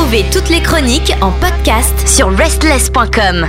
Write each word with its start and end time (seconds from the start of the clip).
Retrouvez 0.00 0.24
toutes 0.32 0.48
les 0.48 0.62
chroniques 0.62 1.12
en 1.20 1.30
podcast 1.30 2.08
sur 2.08 2.34
restless.com. 2.34 3.44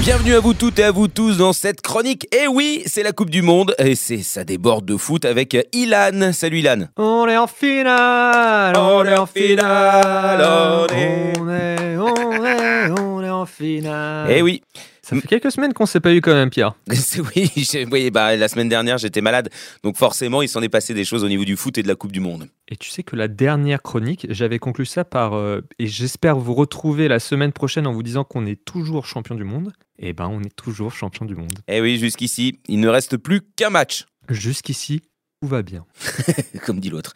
Bienvenue 0.00 0.34
à 0.34 0.40
vous 0.40 0.54
toutes 0.54 0.78
et 0.78 0.84
à 0.84 0.90
vous 0.90 1.06
tous 1.06 1.36
dans 1.36 1.52
cette 1.52 1.82
chronique. 1.82 2.26
Et 2.34 2.46
oui, 2.48 2.82
c'est 2.86 3.02
la 3.02 3.12
Coupe 3.12 3.28
du 3.28 3.42
Monde 3.42 3.74
et 3.78 3.94
c'est 3.94 4.22
ça 4.22 4.42
déborde 4.44 4.86
de 4.86 4.96
foot 4.96 5.26
avec 5.26 5.54
Ilan. 5.74 6.32
Salut 6.32 6.60
Ilan. 6.60 6.86
On 6.96 7.28
est 7.28 7.36
en 7.36 7.46
finale, 7.46 8.74
On 8.78 9.04
est 9.04 9.18
en 9.18 9.26
finale, 9.26 10.40
on 10.48 10.86
est- 10.94 11.32
on 11.38 11.50
est, 11.50 11.96
on 11.98 12.44
est, 12.46 12.90
on 12.98 13.22
est 13.22 13.30
en 13.30 13.44
finale. 13.44 14.28
Eh 14.30 14.40
oui, 14.40 14.62
Ça 15.06 15.14
fait 15.14 15.28
quelques 15.28 15.52
semaines 15.52 15.72
qu'on 15.72 15.86
s'est 15.86 16.00
pas 16.00 16.12
eu 16.12 16.20
quand 16.20 16.34
même, 16.34 16.50
Pierre. 16.50 16.74
oui, 17.36 17.48
voyez, 17.88 18.10
bah, 18.10 18.34
la 18.34 18.48
semaine 18.48 18.68
dernière 18.68 18.98
j'étais 18.98 19.20
malade, 19.20 19.50
donc 19.84 19.96
forcément 19.96 20.42
il 20.42 20.48
s'en 20.48 20.60
est 20.62 20.68
passé 20.68 20.94
des 20.94 21.04
choses 21.04 21.22
au 21.22 21.28
niveau 21.28 21.44
du 21.44 21.56
foot 21.56 21.78
et 21.78 21.84
de 21.84 21.86
la 21.86 21.94
Coupe 21.94 22.10
du 22.10 22.18
Monde. 22.18 22.48
Et 22.66 22.76
tu 22.76 22.90
sais 22.90 23.04
que 23.04 23.14
la 23.14 23.28
dernière 23.28 23.82
chronique, 23.82 24.26
j'avais 24.30 24.58
conclu 24.58 24.84
ça 24.84 25.04
par 25.04 25.34
euh, 25.34 25.60
et 25.78 25.86
j'espère 25.86 26.36
vous 26.36 26.54
retrouver 26.54 27.06
la 27.06 27.20
semaine 27.20 27.52
prochaine 27.52 27.86
en 27.86 27.92
vous 27.92 28.02
disant 28.02 28.24
qu'on 28.24 28.46
est 28.46 28.64
toujours 28.64 29.06
champion 29.06 29.36
du 29.36 29.44
monde. 29.44 29.72
Eh 30.00 30.12
ben, 30.12 30.26
on 30.26 30.42
est 30.42 30.56
toujours 30.56 30.92
champion 30.92 31.24
du 31.24 31.36
monde. 31.36 31.54
Eh 31.68 31.80
oui, 31.80 31.98
jusqu'ici, 31.98 32.58
il 32.66 32.80
ne 32.80 32.88
reste 32.88 33.16
plus 33.16 33.42
qu'un 33.54 33.70
match. 33.70 34.06
Jusqu'ici, 34.28 35.02
tout 35.42 35.48
va 35.48 35.62
bien. 35.62 35.84
comme 36.64 36.80
dit 36.80 36.88
l'autre. 36.88 37.12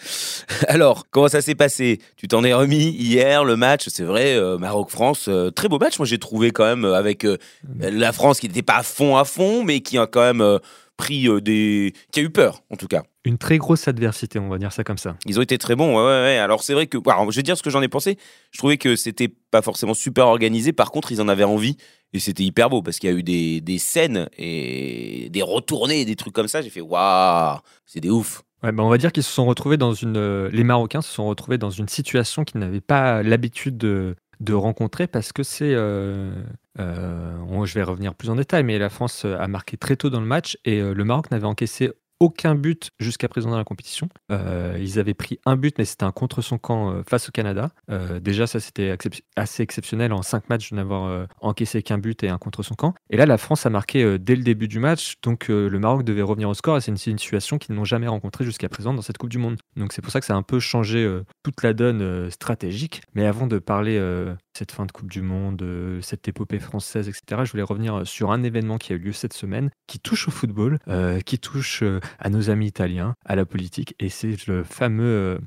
Alors, 0.68 1.06
comment 1.10 1.28
ça 1.28 1.40
s'est 1.40 1.54
passé? 1.54 2.00
Tu 2.16 2.28
t'en 2.28 2.44
es 2.44 2.52
remis 2.52 2.90
hier, 2.90 3.44
le 3.44 3.56
match, 3.56 3.88
c'est 3.88 4.04
vrai, 4.04 4.36
euh, 4.36 4.58
Maroc-France, 4.58 5.26
euh, 5.28 5.50
très 5.50 5.68
beau 5.68 5.78
match, 5.78 5.98
moi 5.98 6.06
j'ai 6.06 6.18
trouvé 6.18 6.50
quand 6.50 6.64
même, 6.64 6.84
euh, 6.84 6.94
avec 6.94 7.24
euh, 7.24 7.38
la 7.78 8.12
France 8.12 8.40
qui 8.40 8.48
n'était 8.48 8.62
pas 8.62 8.76
à 8.76 8.82
fond 8.82 9.16
à 9.16 9.24
fond, 9.24 9.64
mais 9.64 9.80
qui 9.80 9.96
a 9.96 10.06
quand 10.06 10.20
même 10.20 10.58
pris 11.00 11.26
euh, 11.28 11.40
des... 11.40 11.94
qui 12.12 12.20
a 12.20 12.22
eu 12.22 12.30
peur, 12.30 12.62
en 12.70 12.76
tout 12.76 12.86
cas. 12.86 13.02
Une 13.24 13.38
très 13.38 13.56
grosse 13.58 13.88
adversité, 13.88 14.38
on 14.38 14.48
va 14.48 14.58
dire 14.58 14.72
ça 14.72 14.84
comme 14.84 14.98
ça. 14.98 15.16
Ils 15.24 15.38
ont 15.38 15.42
été 15.42 15.56
très 15.58 15.74
bons, 15.74 15.96
ouais, 15.96 16.02
ouais, 16.02 16.22
ouais. 16.22 16.38
Alors 16.38 16.62
c'est 16.62 16.74
vrai 16.74 16.86
que, 16.86 16.98
alors, 17.08 17.30
je 17.30 17.36
vais 17.36 17.42
dire 17.42 17.56
ce 17.56 17.62
que 17.62 17.70
j'en 17.70 17.80
ai 17.82 17.88
pensé, 17.88 18.18
je 18.50 18.58
trouvais 18.58 18.76
que 18.76 18.96
c'était 18.96 19.28
pas 19.50 19.62
forcément 19.62 19.94
super 19.94 20.26
organisé, 20.26 20.72
par 20.72 20.90
contre 20.90 21.10
ils 21.12 21.20
en 21.20 21.28
avaient 21.28 21.44
envie, 21.44 21.76
et 22.12 22.18
c'était 22.18 22.42
hyper 22.44 22.68
beau, 22.68 22.82
parce 22.82 22.98
qu'il 22.98 23.10
y 23.10 23.12
a 23.12 23.16
eu 23.16 23.22
des, 23.22 23.60
des 23.62 23.78
scènes 23.78 24.28
et 24.36 25.28
des 25.30 25.42
retournées, 25.42 26.04
des 26.04 26.16
trucs 26.16 26.34
comme 26.34 26.48
ça, 26.48 26.60
j'ai 26.62 26.70
fait, 26.70 26.80
waouh, 26.82 27.58
c'est 27.86 28.00
des 28.00 28.10
ouf. 28.10 28.42
Ouais, 28.62 28.72
bah 28.72 28.82
on 28.82 28.90
va 28.90 28.98
dire 28.98 29.10
qu'ils 29.12 29.22
se 29.22 29.32
sont 29.32 29.46
retrouvés 29.46 29.78
dans 29.78 29.94
une. 29.94 30.18
euh, 30.18 30.50
les 30.52 30.64
Marocains 30.64 31.00
se 31.00 31.10
sont 31.10 31.26
retrouvés 31.26 31.56
dans 31.56 31.70
une 31.70 31.88
situation 31.88 32.44
qu'ils 32.44 32.60
n'avaient 32.60 32.82
pas 32.82 33.22
l'habitude 33.22 33.78
de, 33.78 34.16
de 34.40 34.52
rencontrer 34.52 35.06
parce 35.06 35.32
que 35.32 35.42
c'est. 35.42 35.72
euh, 35.74 36.30
on- 36.78 37.64
je 37.64 37.74
vais 37.74 37.82
revenir 37.82 38.14
plus 38.14 38.30
en 38.30 38.36
détail, 38.36 38.64
mais 38.64 38.78
la 38.78 38.88
France 38.88 39.24
a 39.24 39.46
marqué 39.48 39.76
très 39.76 39.96
tôt 39.96 40.10
dans 40.10 40.20
le 40.20 40.26
match 40.26 40.56
et 40.64 40.80
euh, 40.80 40.94
le 40.94 41.04
Maroc 41.04 41.30
n'avait 41.30 41.46
encaissé 41.46 41.90
aucun 42.20 42.54
but 42.54 42.90
jusqu'à 43.00 43.28
présent 43.28 43.50
dans 43.50 43.56
la 43.56 43.64
compétition. 43.64 44.08
Euh, 44.30 44.76
ils 44.78 44.98
avaient 44.98 45.14
pris 45.14 45.40
un 45.46 45.56
but, 45.56 45.76
mais 45.78 45.86
c'était 45.86 46.04
un 46.04 46.12
contre 46.12 46.42
son 46.42 46.58
camp 46.58 46.92
euh, 46.92 47.02
face 47.08 47.30
au 47.30 47.32
Canada. 47.32 47.70
Euh, 47.90 48.20
déjà, 48.20 48.46
ça 48.46 48.60
c'était 48.60 48.94
assez 49.36 49.62
exceptionnel 49.62 50.12
en 50.12 50.20
cinq 50.20 50.48
matchs 50.50 50.70
de 50.70 50.76
n'avoir 50.76 51.06
euh, 51.06 51.24
encaissé 51.40 51.82
qu'un 51.82 51.96
but 51.96 52.22
et 52.22 52.28
un 52.28 52.36
contre 52.36 52.62
son 52.62 52.74
camp. 52.74 52.94
Et 53.08 53.16
là, 53.16 53.24
la 53.24 53.38
France 53.38 53.64
a 53.64 53.70
marqué 53.70 54.04
euh, 54.04 54.18
dès 54.18 54.36
le 54.36 54.42
début 54.42 54.68
du 54.68 54.78
match, 54.78 55.14
donc 55.22 55.48
euh, 55.48 55.70
le 55.70 55.78
Maroc 55.78 56.04
devait 56.04 56.20
revenir 56.22 56.50
au 56.50 56.54
score 56.54 56.76
et 56.76 56.80
c'est 56.82 56.90
une, 56.90 57.18
situation 57.18 57.58
qu'ils 57.58 57.74
n'ont 57.74 57.84
jamais 57.84 58.06
rencontrée 58.06 58.44
jusqu'à 58.44 58.68
présent 58.68 58.92
dans 58.94 59.02
cette 59.02 59.18
Coupe 59.18 59.30
du 59.30 59.38
Monde. 59.38 59.56
Donc 59.76 59.92
c'est 59.94 60.02
pour 60.02 60.12
ça 60.12 60.20
que 60.20 60.26
ça 60.26 60.34
a 60.34 60.36
un 60.36 60.42
peu 60.42 60.60
changé 60.60 61.02
euh, 61.02 61.24
toute 61.42 61.62
la 61.62 61.72
donne 61.72 62.02
euh, 62.02 62.30
stratégique. 62.30 63.00
Mais 63.14 63.26
avant 63.26 63.46
de 63.46 63.58
parler 63.58 63.96
euh, 63.98 64.34
cette 64.56 64.72
fin 64.72 64.86
de 64.86 64.92
Coupe 64.92 65.10
du 65.10 65.22
Monde, 65.22 65.62
euh, 65.62 66.00
cette 66.00 66.28
épopée 66.28 66.58
française, 66.58 67.08
etc., 67.08 67.42
je 67.44 67.50
voulais 67.52 67.62
revenir 67.62 68.00
euh, 68.00 68.04
sur 68.04 68.32
un 68.32 68.42
événement 68.42 68.78
qui 68.78 68.92
a 68.92 68.96
eu 68.96 68.98
lieu 68.98 69.12
cette 69.12 69.32
semaine, 69.32 69.70
qui 69.86 69.98
touche 69.98 70.28
au 70.28 70.30
football, 70.30 70.78
euh, 70.88 71.20
qui 71.20 71.38
touche 71.38 71.82
à 72.18 72.30
nos 72.30 72.50
amis 72.50 72.66
italiens, 72.66 73.14
à 73.24 73.36
la 73.36 73.44
politique, 73.44 73.94
et 73.98 74.08
c'est 74.08 74.46
le 74.46 74.64
fameux 74.64 75.40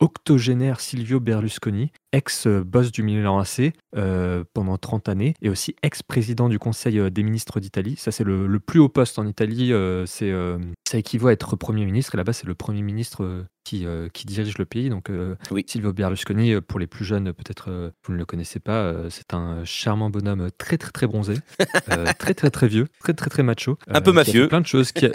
octogénaire 0.00 0.80
Silvio 0.80 1.20
Berlusconi, 1.20 1.90
ex-boss 2.16 2.90
du 2.92 3.02
Milan 3.02 3.38
AC 3.38 3.72
euh, 3.96 4.42
pendant 4.54 4.78
30 4.78 5.08
années, 5.08 5.34
et 5.42 5.48
aussi 5.50 5.76
ex-président 5.82 6.48
du 6.48 6.58
Conseil 6.58 6.98
euh, 6.98 7.10
des 7.10 7.22
ministres 7.22 7.60
d'Italie. 7.60 7.94
Ça, 7.98 8.10
c'est 8.10 8.24
le, 8.24 8.46
le 8.46 8.58
plus 8.60 8.80
haut 8.80 8.88
poste 8.88 9.18
en 9.18 9.26
Italie. 9.26 9.72
euh, 9.72 10.04
c'est, 10.06 10.30
euh, 10.30 10.58
ça 10.88 10.98
équivaut 10.98 11.28
à 11.28 11.32
être 11.32 11.56
Premier 11.56 11.84
ministre, 11.84 12.14
et 12.14 12.16
là-bas, 12.16 12.32
c'est 12.32 12.46
le 12.46 12.54
Premier 12.54 12.82
ministre 12.82 13.44
qui, 13.64 13.84
qui 14.12 14.26
dirige 14.26 14.58
le 14.58 14.64
pays. 14.64 14.88
Donc, 14.90 15.10
Oui. 15.50 15.64
Silvio 15.66 15.92
Berlusconi, 15.92 16.60
pour 16.60 16.78
les 16.78 16.86
plus 16.86 17.04
jeunes, 17.04 17.32
peut-être 17.32 17.92
vous 18.04 18.12
ne 18.12 18.18
le 18.18 18.24
connaissez 18.24 18.60
pas, 18.60 18.94
c'est 19.10 19.34
un 19.34 19.64
charmant 19.64 20.08
bonhomme 20.08 20.48
très, 20.56 20.78
très, 20.78 20.92
très 20.92 21.08
bronzé, 21.08 21.34
très, 22.18 22.34
très, 22.34 22.50
très 22.50 22.68
vieux, 22.68 22.86
très, 23.00 23.14
très, 23.14 23.28
très 23.28 23.42
macho. 23.42 23.76
Un 23.88 24.00
peu 24.00 24.12
mafieux. 24.12 24.46
Plein 24.46 24.60
de 24.60 24.66
choses. 24.66 24.92
Qui 24.92 25.06
a- 25.06 25.12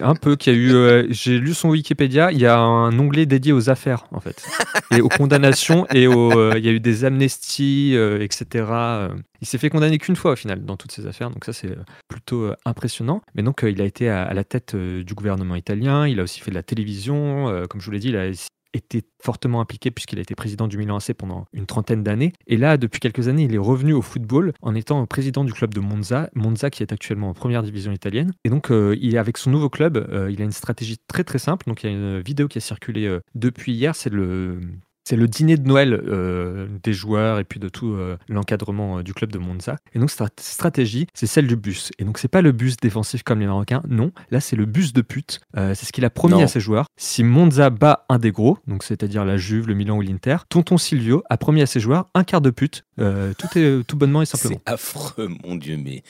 un 0.00 0.14
peu, 0.16 0.34
qui 0.34 0.50
a 0.50 0.52
eu. 0.52 1.06
j'ai 1.10 1.38
lu 1.38 1.54
son 1.54 1.68
Wikipédia, 1.70 2.32
il 2.32 2.38
y 2.40 2.46
a 2.46 2.58
un 2.58 2.98
onglet 2.98 3.24
dédié 3.26 3.52
aux 3.52 3.70
affaires, 3.70 4.06
en 4.10 4.18
fait, 4.20 4.44
et 4.90 5.00
aux 5.00 5.08
condamnations, 5.08 5.86
et 5.94 6.08
aux, 6.08 6.32
euh, 6.42 6.58
il 6.58 6.64
y 6.64 6.68
a 6.68 6.72
eu 6.72 6.80
des 6.80 7.04
amnesties, 7.04 7.92
euh, 7.94 8.20
etc. 8.20 8.46
euh. 8.70 9.08
Il 9.40 9.46
s'est 9.46 9.58
fait 9.58 9.70
condamner 9.70 9.98
qu'une 9.98 10.16
fois, 10.16 10.32
au 10.32 10.36
final, 10.36 10.64
dans 10.64 10.76
toutes 10.76 10.92
ces 10.92 11.06
affaires, 11.06 11.30
donc 11.30 11.44
ça, 11.44 11.52
c'est 11.52 11.76
plutôt 12.08 12.52
impressionnant. 12.64 13.22
Mais 13.34 13.42
donc, 13.42 13.64
il 13.66 13.80
a 13.80 13.84
été 13.84 14.08
à, 14.08 14.32
la 14.32 14.44
tête 14.44 14.76
du 14.76 15.14
gouvernement 15.14 15.56
italien, 15.56 16.06
il 16.06 16.20
a 16.20 16.22
aussi 16.22 16.40
fait 16.40 16.50
de 16.50 16.54
la 16.54 16.62
télévision, 16.62 17.66
comme 17.68 17.80
je 17.80 17.86
vous 17.86 17.90
l'ai 17.90 17.98
dit, 17.98 18.10
il 18.10 18.16
a 18.16 18.30
été 18.72 19.02
fortement 19.20 19.60
impliqué 19.60 19.90
puisqu'il 19.90 20.18
a 20.18 20.22
été 20.22 20.34
président 20.36 20.68
du 20.68 20.78
Milan 20.78 20.96
AC 20.96 21.12
pendant 21.12 21.44
une 21.52 21.66
trentaine 21.66 22.04
d'années. 22.04 22.32
Et 22.46 22.56
là, 22.56 22.76
depuis 22.76 23.00
quelques 23.00 23.26
années, 23.26 23.42
il 23.42 23.54
est 23.54 23.58
revenu 23.58 23.92
au 23.92 24.00
football 24.00 24.52
en 24.62 24.76
étant 24.76 25.04
président 25.06 25.44
du 25.44 25.52
club 25.52 25.74
de 25.74 25.80
Monza, 25.80 26.30
Monza 26.34 26.70
qui 26.70 26.84
est 26.84 26.92
actuellement 26.92 27.30
en 27.30 27.34
première 27.34 27.64
division 27.64 27.90
italienne. 27.90 28.32
Et 28.44 28.48
donc, 28.48 28.68
il 28.70 29.14
est 29.14 29.18
avec 29.18 29.38
son 29.38 29.50
nouveau 29.50 29.68
club, 29.68 30.06
il 30.30 30.40
a 30.40 30.44
une 30.44 30.52
stratégie 30.52 30.98
très 31.08 31.24
très 31.24 31.38
simple. 31.38 31.66
Donc, 31.66 31.82
il 31.82 31.90
y 31.90 31.92
a 31.92 31.96
une 31.96 32.20
vidéo 32.20 32.46
qui 32.46 32.58
a 32.58 32.60
circulé 32.60 33.18
depuis 33.34 33.72
hier, 33.72 33.96
c'est 33.96 34.10
le 34.10 34.60
c'est 35.04 35.16
le 35.16 35.26
dîner 35.28 35.56
de 35.56 35.66
Noël 35.66 35.92
euh, 35.94 36.68
des 36.82 36.92
joueurs 36.92 37.38
et 37.38 37.44
puis 37.44 37.58
de 37.60 37.68
tout 37.68 37.92
euh, 37.92 38.16
l'encadrement 38.28 38.98
euh, 38.98 39.02
du 39.02 39.14
club 39.14 39.32
de 39.32 39.38
Monza. 39.38 39.76
Et 39.94 39.98
donc, 39.98 40.10
cette 40.10 40.40
stratégie, 40.40 41.06
c'est 41.14 41.26
celle 41.26 41.46
du 41.46 41.56
bus. 41.56 41.90
Et 41.98 42.04
donc, 42.04 42.18
c'est 42.18 42.28
pas 42.28 42.42
le 42.42 42.52
bus 42.52 42.76
défensif 42.76 43.22
comme 43.22 43.40
les 43.40 43.46
Marocains, 43.46 43.82
non. 43.88 44.12
Là, 44.30 44.40
c'est 44.40 44.56
le 44.56 44.64
bus 44.64 44.92
de 44.92 45.02
pute. 45.02 45.40
C'est 45.54 45.84
ce 45.84 45.92
qu'il 45.92 46.04
a 46.04 46.10
promis 46.10 46.34
Non. 46.34 46.44
à 46.44 46.46
ses 46.46 46.60
joueurs. 46.60 46.86
Si 46.96 47.24
Monza 47.24 47.70
bat 47.70 48.04
un 48.08 48.18
des 48.18 48.30
gros, 48.30 48.58
donc 48.66 48.84
c'est-à-dire 48.84 49.24
la 49.24 49.36
Juve, 49.36 49.66
le 49.68 49.74
Milan 49.74 49.96
ou 49.96 50.02
l'Inter, 50.02 50.36
Tonton 50.48 50.78
Silvio 50.78 51.22
a 51.28 51.36
promis 51.36 51.62
à 51.62 51.66
ses 51.66 51.80
joueurs 51.80 52.08
un 52.14 52.24
quart 52.24 52.40
de 52.40 52.50
pute. 52.50 52.84
Tout 52.96 53.58
est 53.58 53.84
tout 53.86 53.96
bonnement 53.96 54.22
et 54.22 54.26
simplement. 54.26 54.60
C'est 54.66 54.72
affreux, 54.72 55.28
mon 55.44 55.56
Dieu, 55.56 55.76
mais... 55.76 56.02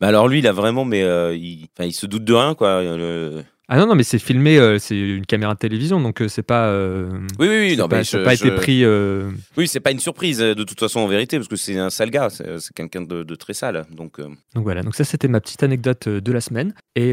alors 0.00 0.28
lui, 0.28 0.38
il 0.38 0.46
a 0.46 0.52
vraiment, 0.52 0.84
mais 0.84 1.00
il... 1.36 1.68
Enfin, 1.76 1.86
il 1.86 1.92
se 1.92 2.06
doute 2.06 2.24
de 2.24 2.32
rien, 2.34 2.54
quoi. 2.54 2.82
Le- 2.82 3.44
Ah 3.70 3.76
non, 3.76 3.86
non, 3.86 3.94
mais 3.94 4.02
c'est 4.02 4.18
filmé, 4.18 4.56
euh, 4.58 4.78
c'est 4.78 4.98
une 4.98 5.26
caméra 5.26 5.52
de 5.52 5.58
télévision, 5.58 6.00
donc 6.00 6.22
euh, 6.22 6.28
c'est 6.28 6.42
pas. 6.42 6.68
euh, 6.68 7.10
Oui, 7.38 7.48
oui, 7.48 7.58
oui, 7.70 7.76
non, 7.76 7.86
pas, 7.86 7.98
mais 7.98 8.04
je- 8.04 8.16
pas 8.16 8.34
je- 8.34 8.46
été 8.46 8.56
pris. 8.56 8.82
euh, 8.82 9.30
Oui, 9.58 9.68
c'est 9.68 9.80
pas 9.80 9.90
une 9.90 9.98
surprise 10.00 10.38
de 10.38 10.64
toute 10.64 10.80
façon 10.80 11.00
en 11.00 11.06
vérité, 11.06 11.36
parce 11.36 11.48
que 11.48 11.56
c'est 11.56 11.78
un 11.78 11.90
sale 11.90 12.10
gars, 12.10 12.28
c'est 12.30 12.46
quelqu'un 12.74 13.02
de, 13.02 13.22
de 13.24 13.34
très 13.34 13.52
sale. 13.52 13.84
Donc, 13.94 14.20
Donc 14.20 14.64
voilà, 14.64 14.82
donc 14.82 14.94
ça 14.94 15.04
c'était 15.04 15.28
ma 15.28 15.40
petite 15.42 15.62
anecdote 15.62 16.08
de 16.08 16.32
la 16.32 16.40
semaine. 16.40 16.72
Et 16.96 17.12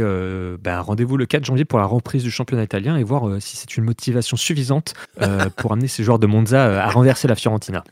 bah, 0.64 0.80
rendez-vous 0.82 1.18
le 1.18 1.26
4 1.26 1.44
janvier 1.46 1.66
pour 1.66 1.78
la 1.80 1.86
reprise 1.86 2.24
du 2.24 2.32
championnat 2.32 2.64
italien 2.64 2.96
et 2.98 3.04
voir 3.04 3.42
si 3.42 3.58
c'est 3.58 3.76
une 3.76 3.84
motivation 3.84 4.38
suffisante 4.38 4.94
pour 5.58 5.74
amener 5.74 5.88
ces 5.90 6.04
joueurs 6.04 6.20
de 6.20 6.28
Monza 6.28 6.84
à 6.84 6.90
renverser 6.90 7.28
la 7.28 7.36
Fiorentina. 7.36 7.84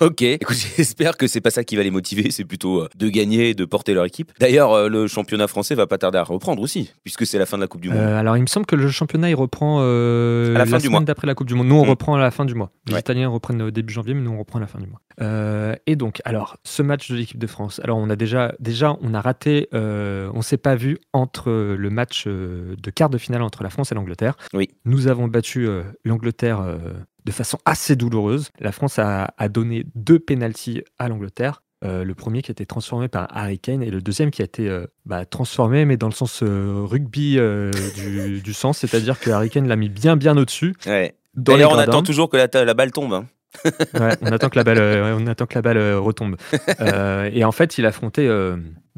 ok, 0.00 0.22
écoute, 0.22 0.56
j'espère 0.76 1.16
que 1.16 1.28
c'est 1.28 1.40
pas 1.40 1.50
ça 1.50 1.62
qui 1.62 1.76
va 1.76 1.84
les 1.84 1.90
motiver, 1.92 2.32
c'est 2.32 2.44
plutôt 2.44 2.88
de 2.96 3.08
gagner, 3.08 3.54
de 3.54 3.64
porter 3.64 3.94
leur 3.94 4.04
équipe. 4.06 4.32
D'ailleurs, 4.40 4.88
le 4.88 5.06
championnat 5.06 5.46
français 5.46 5.76
va 5.76 5.86
pas 5.86 5.98
tarder 5.98 6.18
à 6.18 6.24
reprendre 6.24 6.60
aussi, 6.62 6.90
puisque 7.04 7.24
c'est 7.26 7.38
la 7.38 7.46
fin 7.46 7.56
de 7.58 7.62
la 7.62 7.68
Coupe 7.68 7.80
du 7.80 7.90
Monde. 7.90 8.07
Euh, 8.08 8.18
alors 8.18 8.36
il 8.36 8.40
me 8.42 8.46
semble 8.46 8.64
que 8.66 8.74
le 8.76 8.88
championnat 8.88 9.28
il 9.28 9.34
reprend 9.34 9.78
euh, 9.82 10.54
À 10.54 10.58
la 10.58 10.66
fin 10.66 10.76
du 10.78 10.84
semaine 10.84 10.92
mois. 10.92 11.00
d'après 11.04 11.26
la 11.26 11.34
Coupe 11.34 11.46
du 11.46 11.54
Monde. 11.54 11.66
Nous 11.68 11.74
on 11.76 11.84
Mm. 11.84 11.90
reprend 11.90 12.14
à 12.14 12.18
la 12.18 12.30
fin 12.30 12.44
du 12.44 12.54
mois. 12.54 12.70
Les 12.86 12.94
Ouais. 12.94 13.00
Italiens 13.00 13.28
reprennent 13.28 13.60
au 13.62 13.70
début 13.70 13.92
janvier, 13.92 14.14
mais 14.14 14.22
nous 14.22 14.30
on 14.30 14.38
reprend 14.38 14.58
à 14.58 14.60
la 14.60 14.66
fin 14.66 14.78
du 14.78 14.86
mois. 14.86 15.00
Euh, 15.20 15.74
et 15.86 15.96
donc, 15.96 16.20
alors 16.24 16.56
ce 16.64 16.82
match 16.82 17.10
de 17.10 17.16
l'équipe 17.16 17.38
de 17.38 17.46
France. 17.46 17.80
Alors 17.84 17.98
on 17.98 18.08
a 18.08 18.16
déjà, 18.16 18.54
déjà 18.60 18.96
on 19.02 19.14
a 19.14 19.20
raté, 19.20 19.68
on 19.72 20.42
s'est 20.42 20.56
pas 20.58 20.74
vu 20.76 20.98
entre 21.12 21.50
le 21.50 21.90
match 21.90 22.26
de 22.26 22.90
quart 22.90 23.10
de 23.10 23.18
finale 23.18 23.42
entre 23.42 23.62
la 23.62 23.70
France 23.70 23.92
et 23.92 23.94
l'Angleterre. 23.94 24.34
Oui. 24.54 24.68
Nous 24.84 25.08
avons 25.08 25.28
battu 25.28 25.68
l'Angleterre 26.04 26.60
de 27.24 27.32
façon 27.32 27.58
assez 27.66 27.96
douloureuse. 27.96 28.50
La 28.60 28.72
France 28.72 28.98
a, 28.98 29.34
a 29.36 29.48
donné 29.48 29.84
deux 29.94 30.18
pénalties 30.18 30.82
à 30.98 31.08
l'Angleterre. 31.08 31.62
Euh, 31.84 32.02
le 32.02 32.14
premier 32.14 32.42
qui 32.42 32.50
a 32.50 32.52
été 32.52 32.66
transformé 32.66 33.06
par 33.06 33.28
Harry 33.30 33.60
Kane 33.60 33.84
et 33.84 33.90
le 33.90 34.00
deuxième 34.00 34.32
qui 34.32 34.42
a 34.42 34.44
été 34.44 34.68
euh, 34.68 34.86
bah, 35.06 35.24
transformé 35.24 35.84
mais 35.84 35.96
dans 35.96 36.08
le 36.08 36.12
sens 36.12 36.42
euh, 36.42 36.82
rugby 36.84 37.38
du, 37.94 38.40
du 38.44 38.52
sens, 38.52 38.78
c'est-à-dire 38.78 39.20
que 39.20 39.30
Harry 39.30 39.48
Kane 39.48 39.68
l'a 39.68 39.76
mis 39.76 39.88
bien 39.88 40.16
bien 40.16 40.36
au-dessus. 40.36 40.74
Ouais. 40.86 41.14
D'ailleurs, 41.36 41.72
on 41.72 41.78
attend 41.78 42.02
toujours 42.02 42.30
que 42.30 42.36
la, 42.36 42.48
la 42.64 42.74
balle 42.74 42.90
tombe. 42.90 43.12
hein. 43.12 43.26
Ouais, 43.94 44.16
on 44.22 44.26
attend 44.26 44.48
que 44.48 44.56
la 44.56 44.64
balle, 44.64 44.80
on 45.20 45.26
attend 45.28 45.46
que 45.46 45.54
la 45.54 45.62
balle 45.62 45.94
retombe. 45.94 46.36
Et 47.32 47.44
en 47.44 47.52
fait, 47.52 47.78
il 47.78 47.86
affrontait 47.86 48.28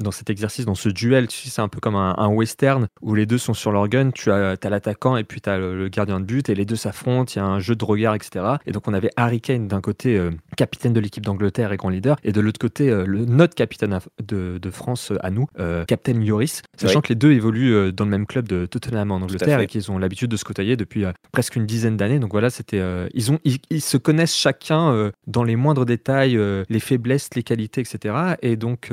dans 0.01 0.11
cet 0.11 0.31
exercice, 0.31 0.65
dans 0.65 0.75
ce 0.75 0.89
duel, 0.89 1.29
tu 1.29 1.39
sais, 1.39 1.51
c'est 1.51 1.63
un 1.63 1.69
peu 1.69 1.81
comme 1.81 1.97
un, 1.97 2.15
un 2.17 2.29
western 2.29 2.89
où 3.03 3.15
les 3.15 3.27
deux 3.27 3.39
sont 3.39 3.55
sur 3.55 3.73
leur 3.73 3.89
gun. 3.89 4.11
Tu 4.11 4.31
as, 4.31 4.57
as 4.63 4.71
l'attaquant 4.71 5.17
et 5.17 5.25
puis 5.25 5.41
tu 5.41 5.51
as 5.51 5.59
le, 5.59 5.77
le 5.77 5.89
gardien 5.89 6.21
de 6.21 6.25
but 6.25 6.49
et 6.49 6.55
les 6.55 6.65
deux 6.65 6.77
s'affrontent. 6.77 7.33
Il 7.35 7.39
y 7.39 7.43
a 7.43 7.45
un 7.45 7.61
jeu 7.61 7.75
de 7.75 7.85
regard, 7.85 8.15
etc. 8.15 8.45
Et 8.67 8.73
donc, 8.73 8.89
on 8.89 8.95
avait 8.95 9.11
Harry 9.17 9.41
Kane 9.41 9.69
d'un 9.69 9.81
côté 9.81 10.17
euh, 10.17 10.31
capitaine 10.57 10.93
de 10.93 11.01
l'équipe 11.01 11.25
d'Angleterre 11.25 11.73
et 11.73 11.77
grand 11.77 11.91
leader, 11.91 12.17
et 12.25 12.33
de 12.33 12.41
l'autre 12.41 12.59
côté, 12.59 12.91
le, 12.91 13.25
notre 13.25 13.55
capitaine 13.55 13.99
de, 14.27 14.59
de, 14.59 14.71
France 14.71 15.13
à 15.21 15.31
nous, 15.31 15.47
Captain 15.87 16.21
Yoris, 16.21 16.63
sachant 16.77 17.01
que 17.01 17.09
les 17.09 17.15
deux 17.15 17.33
évoluent 17.33 17.93
dans 17.93 18.05
le 18.05 18.11
même 18.11 18.27
club 18.27 18.47
de 18.49 18.67
Tottenham 18.67 19.11
en 19.11 19.17
Angleterre 19.17 19.61
et 19.61 19.67
qu'ils 19.67 19.91
ont 19.91 19.99
l'habitude 19.99 20.31
de 20.31 20.37
se 20.37 20.45
côtoyer 20.45 20.77
depuis 20.77 21.05
presque 21.33 21.57
une 21.57 21.67
dizaine 21.67 21.97
d'années. 21.97 22.19
Donc 22.19 22.33
voilà, 22.33 22.51
c'était, 22.51 22.81
ils, 23.15 23.33
ont, 23.33 23.39
ils, 23.45 23.81
se 23.81 23.97
connaissent 23.97 24.35
chacun 24.35 25.11
dans 25.27 25.45
les 25.45 25.57
moindres 25.57 25.85
détails, 25.85 26.39
les 26.69 26.81
faiblesses, 26.81 27.31
les 27.35 27.43
qualités, 27.43 27.81
etc. 27.81 28.15
Et 28.43 28.57
donc, 28.57 28.91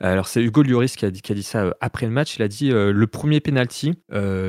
alors 0.00 0.28
c'est 0.28 0.49
Hugo 0.50 0.62
Lloris 0.62 0.96
qui 0.96 1.06
a 1.06 1.10
dit, 1.10 1.22
qui 1.22 1.30
a 1.30 1.34
dit 1.34 1.42
ça 1.42 1.74
après 1.80 2.06
le 2.06 2.12
match. 2.12 2.36
Il 2.36 2.42
a 2.42 2.48
dit 2.48 2.70
le 2.70 3.06
premier 3.06 3.40
penalty, 3.40 3.94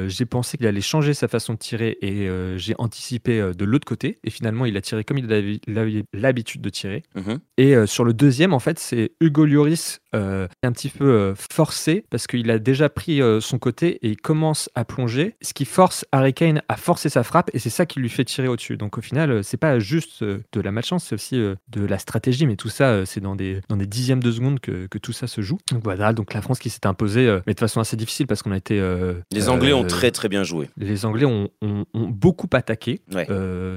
j'ai 0.07 0.25
pensé 0.25 0.57
qu'il 0.57 0.67
allait 0.67 0.81
changer 0.81 1.13
sa 1.13 1.27
façon 1.27 1.53
de 1.53 1.59
tirer 1.59 1.97
et 2.01 2.27
j'ai 2.57 2.75
anticipé 2.77 3.51
de 3.55 3.65
l'autre 3.65 3.85
côté. 3.85 4.19
Et 4.23 4.29
finalement, 4.29 4.65
il 4.65 4.75
a 4.77 4.81
tiré 4.81 5.03
comme 5.03 5.19
il 5.19 5.31
avait 5.31 6.03
l'habitude 6.13 6.61
de 6.61 6.69
tirer. 6.69 7.03
Mhm. 7.15 7.39
Et 7.57 7.85
sur 7.85 8.03
le 8.03 8.13
deuxième, 8.13 8.53
en 8.53 8.59
fait, 8.59 8.79
c'est 8.79 9.11
Hugo 9.21 9.45
Lloris 9.45 10.00
un 10.13 10.71
petit 10.71 10.89
peu 10.89 11.33
forcé 11.51 12.05
parce 12.09 12.27
qu'il 12.27 12.49
a 12.51 12.59
déjà 12.59 12.89
pris 12.89 13.21
son 13.39 13.59
côté 13.59 13.99
et 14.05 14.09
il 14.09 14.17
commence 14.17 14.69
à 14.75 14.85
plonger, 14.85 15.35
ce 15.41 15.53
qui 15.53 15.65
force 15.65 16.05
Harry 16.11 16.33
Kane 16.33 16.61
à 16.67 16.77
forcer 16.77 17.09
sa 17.09 17.23
frappe 17.23 17.49
et 17.53 17.59
c'est 17.59 17.69
ça 17.69 17.85
qui 17.85 17.99
lui 17.99 18.09
fait 18.09 18.25
tirer 18.25 18.47
au-dessus. 18.47 18.77
Donc 18.77 18.97
au 18.97 19.01
final, 19.01 19.43
c'est 19.43 19.57
pas 19.57 19.79
juste 19.79 20.23
de 20.23 20.61
la 20.61 20.71
malchance, 20.71 21.05
c'est 21.05 21.15
aussi 21.15 21.35
de 21.35 21.85
la 21.85 21.97
stratégie, 21.97 22.45
mais 22.45 22.55
tout 22.55 22.69
ça, 22.69 23.05
c'est 23.05 23.21
dans 23.21 23.35
des, 23.35 23.61
dans 23.69 23.77
des 23.77 23.87
dixièmes 23.87 24.21
de 24.21 24.31
seconde 24.31 24.59
que, 24.59 24.87
que, 24.87 24.97
tout 24.97 25.13
ça 25.13 25.27
se 25.27 25.41
joue. 25.41 25.57
Donc 25.71 25.83
voilà, 25.83 26.13
donc 26.13 26.33
la 26.33 26.41
France 26.41 26.59
qui 26.59 26.69
s'est 26.69 26.85
imposée, 26.85 27.39
mais 27.47 27.53
de 27.53 27.59
façon 27.59 27.79
assez 27.79 27.97
difficile 27.97 28.27
parce 28.27 28.43
qu'on 28.43 28.51
a 28.51 28.57
été. 28.57 28.81
les 29.31 29.49
Anglais 29.49 29.73
ont 29.73 29.85
très 29.85 30.11
très 30.11 30.29
bien 30.29 30.43
joué. 30.43 30.69
Les 30.77 31.05
Anglais 31.05 31.25
ont, 31.25 31.49
ont, 31.61 31.85
beaucoup 31.93 32.49
attaqué, 32.53 33.01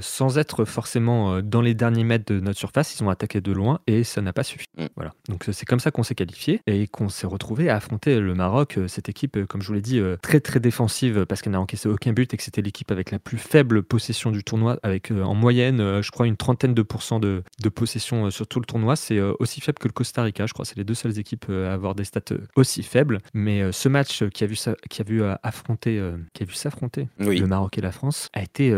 sans 0.00 0.38
être 0.38 0.64
forcément 0.64 1.42
dans 1.42 1.60
les 1.60 1.74
derniers 1.74 2.04
mètres 2.04 2.32
de 2.32 2.40
notre 2.40 2.58
surface. 2.58 2.98
Ils 2.98 3.04
ont 3.04 3.10
attaqué 3.10 3.40
de 3.40 3.52
loin 3.52 3.80
et 3.86 4.04
ça 4.04 4.20
n'a 4.20 4.32
pas 4.32 4.42
suffi. 4.42 4.66
Mm. 4.78 4.86
Voilà. 4.96 5.12
Donc 5.28 5.44
c'est 5.52 5.66
comme 5.66 5.80
ça 5.80 5.90
qu'on 5.90 6.02
s'est 6.02 6.14
qualifié 6.24 6.60
et 6.66 6.86
qu'on 6.86 7.08
s'est 7.08 7.26
retrouvé 7.26 7.68
à 7.68 7.76
affronter 7.76 8.18
le 8.18 8.34
Maroc, 8.34 8.78
cette 8.88 9.08
équipe, 9.08 9.44
comme 9.46 9.60
je 9.60 9.68
vous 9.68 9.74
l'ai 9.74 9.82
dit, 9.82 10.00
très 10.22 10.40
très 10.40 10.58
défensive 10.58 11.26
parce 11.26 11.42
qu'elle 11.42 11.52
n'a 11.52 11.60
encaissé 11.60 11.88
aucun 11.88 12.12
but 12.12 12.32
et 12.32 12.36
que 12.36 12.42
c'était 12.42 12.62
l'équipe 12.62 12.90
avec 12.90 13.10
la 13.10 13.18
plus 13.18 13.36
faible 13.36 13.82
possession 13.82 14.30
du 14.30 14.42
tournoi, 14.42 14.78
avec 14.82 15.10
en 15.10 15.34
moyenne, 15.34 16.00
je 16.02 16.10
crois, 16.10 16.26
une 16.26 16.36
trentaine 16.36 16.74
de 16.74 16.82
pourcents 16.82 17.20
de, 17.20 17.42
de 17.62 17.68
possession 17.68 18.30
sur 18.30 18.46
tout 18.46 18.60
le 18.60 18.64
tournoi. 18.64 18.96
C'est 18.96 19.20
aussi 19.20 19.60
faible 19.60 19.78
que 19.78 19.88
le 19.88 19.92
Costa 19.92 20.22
Rica, 20.22 20.46
je 20.46 20.54
crois. 20.54 20.64
C'est 20.64 20.76
les 20.76 20.84
deux 20.84 20.94
seules 20.94 21.18
équipes 21.18 21.46
à 21.50 21.72
avoir 21.72 21.94
des 21.94 22.04
stats 22.04 22.20
aussi 22.56 22.82
faibles. 22.82 23.20
Mais 23.34 23.70
ce 23.72 23.88
match 23.88 24.24
qui 24.30 24.44
a 24.44 24.46
vu, 24.46 24.56
ça, 24.56 24.74
qui 24.88 25.02
a 25.02 25.04
vu 25.04 25.22
affronter, 25.42 26.02
qui 26.32 26.42
a 26.42 26.46
vu 26.46 26.54
s'affronter 26.54 27.08
le 27.18 27.46
Maroc 27.46 27.76
et 27.78 27.80
la 27.80 27.92
France 27.92 28.28
a 28.32 28.42
été 28.42 28.74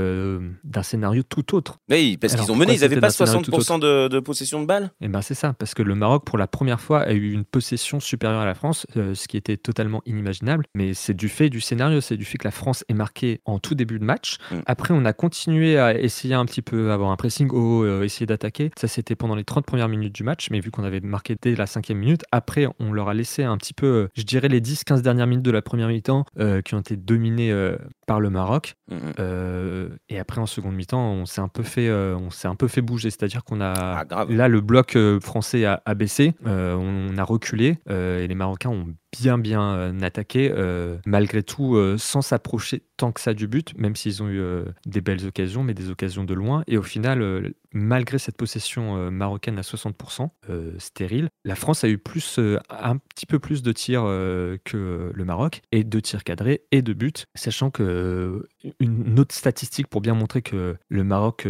d'un 0.65 0.83
scénario 0.83 1.23
tout 1.23 1.55
autre. 1.55 1.79
Oui, 1.89 2.17
parce 2.17 2.35
qu'ils 2.35 2.51
ont 2.51 2.57
mené, 2.57 2.75
ils 2.75 2.81
n'avaient 2.81 3.01
pas 3.01 3.09
60% 3.09 3.79
de, 3.79 4.09
de, 4.09 4.21
possession 4.21 4.61
de 4.61 4.67
balles. 4.67 4.91
Et 5.01 5.07
eh 5.07 5.09
ben 5.09 5.23
c'est 5.23 5.35
ça, 5.35 5.53
parce 5.53 5.75
que 5.75 5.83
le 5.83 5.95
Maroc 5.95 6.25
pour 6.25 6.39
la 6.39 6.47
première 6.47 6.81
fois 6.81 7.01
a 7.01 7.13
eu 7.13 7.33
une 7.37 7.45
possession 7.45 8.01
supérieure 8.01 8.41
à 8.41 8.47
la 8.47 8.55
France, 8.55 8.87
ce 8.95 9.29
qui 9.29 9.37
était 9.37 9.57
totalement 9.57 10.03
inimaginable. 10.07 10.65
Mais 10.75 10.95
c'est 10.95 11.15
du 11.15 11.29
fait 11.29 11.51
du 11.51 11.61
scénario, 11.61 12.01
c'est 12.01 12.17
du 12.17 12.25
fait 12.25 12.39
que 12.39 12.47
la 12.47 12.53
France 12.53 12.85
est 12.89 12.95
marquée 12.95 13.41
en 13.45 13.59
tout 13.59 13.75
début 13.75 13.99
de 13.99 14.05
match. 14.05 14.39
Mm. 14.51 14.57
Après, 14.67 14.95
on 14.95 15.05
a 15.05 15.13
continué 15.13 15.79
à 15.79 15.99
essayer 15.99 16.35
un 16.35 16.45
petit 16.45 16.63
peu, 16.63 16.93
avoir 16.93 17.11
un 17.11 17.17
pressing 17.17 17.51
haut, 17.51 18.03
essayer 18.03 18.27
d'attaquer. 18.27 18.71
Ça, 18.79 18.89
c'était 18.89 19.15
pendant 19.15 19.35
les 19.35 19.45
30 19.45 19.65
premières 19.67 19.89
minutes 19.89 20.15
du 20.15 20.25
match, 20.25 20.49
mais 20.51 20.61
vu 20.61 20.71
qu'on 20.71 20.85
avait 20.85 21.01
marqué 21.01 21.37
dès 21.41 21.55
la 21.55 21.67
cinquième 21.67 21.99
minute, 21.99 22.23
après, 22.33 22.67
on 22.81 22.93
leur 22.93 23.09
a 23.09 23.15
laissé 23.15 23.45
un 23.45 23.57
petit 23.57 23.75
peu, 23.75 24.09
je 24.15 24.23
dirais, 24.23 24.49
les 24.49 24.61
10-15 24.61 25.03
dernières 25.03 25.27
minutes 25.27 25.45
de 25.45 25.51
la 25.51 25.63
première 25.63 25.89
mi-temps 25.89 26.25
euh, 26.39 26.63
qui 26.63 26.75
ont 26.75 26.81
été 26.81 26.97
dominées 26.97 27.53
euh, 27.53 27.77
par 28.07 28.21
le 28.21 28.31
Maroc. 28.31 28.75
Mm, 28.89 28.95
mm. 28.95 29.13
Euh, 29.19 29.89
et 30.09 30.19
après, 30.19 30.41
en 30.41 30.47
seconde 30.47 30.75
mi-temps, 30.75 31.01
on 31.01 31.27
s'est 31.27 31.41
un 31.41 31.49
peu 31.49 31.63
fait, 31.63 31.91
on 31.91 32.31
s'est 32.31 32.49
un 32.49 32.55
peu 32.55 32.69
fait 32.69 32.83
bouger. 32.83 33.11
C'est-à-dire 33.11 33.45
qu'on 33.45 33.61
a 33.61 34.05
ah, 34.11 34.27
là 34.29 34.49
le 34.49 34.61
bloc 34.61 34.97
français 35.21 35.65
a, 35.65 35.83
a 35.85 35.95
baissé, 35.95 36.35
on 36.45 37.17
a 37.17 37.23
reculé 37.27 37.79
et 37.89 38.27
les 38.27 38.35
Marocains 38.35 38.71
ont 38.71 38.95
bien 39.21 39.39
bien 39.39 39.75
euh, 39.75 40.01
attaqué, 40.01 40.53
euh, 40.55 40.97
malgré 41.07 41.43
tout 41.43 41.77
euh, 41.77 41.97
sans 41.99 42.23
s'approcher 42.23 42.83
tant 42.97 43.13
que 43.13 43.21
ça 43.21 43.35
du 43.35 43.47
but, 43.47 43.77
même 43.77 43.95
s'ils 43.95 44.23
ont 44.23 44.29
eu 44.29 44.43
des 44.87 45.03
belles 45.03 45.27
occasions, 45.27 45.63
mais 45.63 45.75
des 45.75 45.91
occasions 45.91 46.25
de 46.25 46.33
loin. 46.33 46.65
Et 46.67 46.79
au 46.79 46.83
final, 46.83 47.53
malgré 47.71 48.19
cette 48.19 48.39
possession 48.39 49.11
marocaine 49.11 49.59
à 49.59 49.61
60%, 49.61 50.31
stérile, 50.79 51.29
la 51.45 51.57
France 51.57 51.85
a 51.85 51.89
eu 51.91 51.99
plus, 51.99 52.41
un 52.71 52.97
petit 52.97 53.27
peu 53.27 53.39
plus 53.39 53.63
de 53.63 53.71
tirs 53.73 54.01
que 54.01 55.13
le 55.13 55.25
Maroc, 55.27 55.61
et 55.73 55.85
de 55.85 56.01
tirs 56.01 56.25
cadrés 56.25 56.63
et 56.73 56.81
de 56.81 56.95
buts, 56.95 57.13
sachant 57.35 57.71
que 57.71 58.49
une 58.81 59.21
autre 59.21 59.35
statistique 59.35 59.89
pour 59.89 60.01
bien 60.01 60.15
montrer 60.15 60.41
que 60.41 60.79
le 60.89 61.05
Maroc 61.05 61.47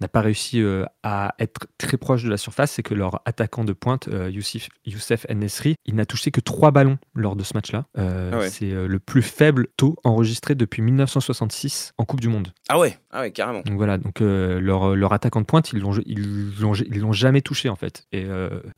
n'a 0.00 0.08
pas 0.08 0.22
réussi 0.22 0.64
à 1.02 1.34
être 1.38 1.66
très 1.76 1.98
proche 1.98 2.24
de 2.24 2.30
la 2.30 2.38
surface, 2.38 2.72
c'est 2.72 2.82
que 2.82 2.94
leur 2.94 3.20
attaquant 3.26 3.64
de 3.64 3.74
pointe, 3.74 4.08
Youssef, 4.30 4.70
Youssef 4.86 5.26
Nesri, 5.28 5.74
il 5.84 5.94
n'a 5.96 6.06
touché 6.06 6.30
que 6.30 6.40
trois 6.40 6.70
ballons 6.70 6.96
lors 7.14 7.36
de 7.36 7.42
ce 7.42 7.54
match-là. 7.54 7.86
Euh, 7.98 8.30
ah 8.34 8.48
c'est 8.48 8.72
euh, 8.72 8.86
le 8.86 8.98
plus 8.98 9.22
faible 9.22 9.68
taux 9.76 9.96
enregistré 10.04 10.54
depuis 10.54 10.82
1966 10.82 11.92
en 11.98 12.04
Coupe 12.04 12.20
du 12.20 12.28
Monde. 12.28 12.52
Ah 12.68 12.78
ouais, 12.78 12.98
ah 13.16 13.22
ouais 13.22 13.30
carrément. 13.30 13.62
Donc 13.62 13.76
voilà, 13.76 13.98
donc 13.98 14.20
euh, 14.20 14.60
leur, 14.60 14.94
leur 14.94 15.12
attaquant 15.12 15.40
de 15.40 15.46
pointe, 15.46 15.72
ils 15.72 15.80
l'ont 15.80 15.92
ils 16.06 16.52
l'ont 16.60 16.74
ils 16.74 17.00
l'ont 17.00 17.12
jamais 17.12 17.40
touché 17.40 17.68
en 17.68 17.76
fait. 17.76 18.04
Et 18.12 18.26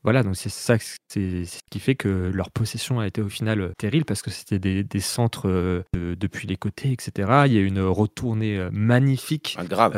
voilà, 0.03 0.23
donc 0.23 0.35
c'est 0.35 0.49
ça 0.49 0.75
c'est 1.07 1.45
ce 1.45 1.59
qui 1.69 1.79
fait 1.79 1.95
que 1.95 2.31
leur 2.33 2.51
possession 2.51 2.99
a 2.99 3.07
été 3.07 3.21
au 3.21 3.29
final 3.29 3.71
terrible 3.77 4.05
parce 4.05 4.21
que 4.21 4.31
c'était 4.31 4.59
des, 4.59 4.83
des, 4.83 4.99
centres 4.99 5.83
depuis 5.93 6.47
les 6.47 6.55
côtés, 6.55 6.91
etc. 6.91 7.43
Il 7.45 7.53
y 7.53 7.57
a 7.57 7.61
une 7.61 7.81
retournée 7.81 8.67
magnifique 8.71 9.57
ah, 9.59 9.89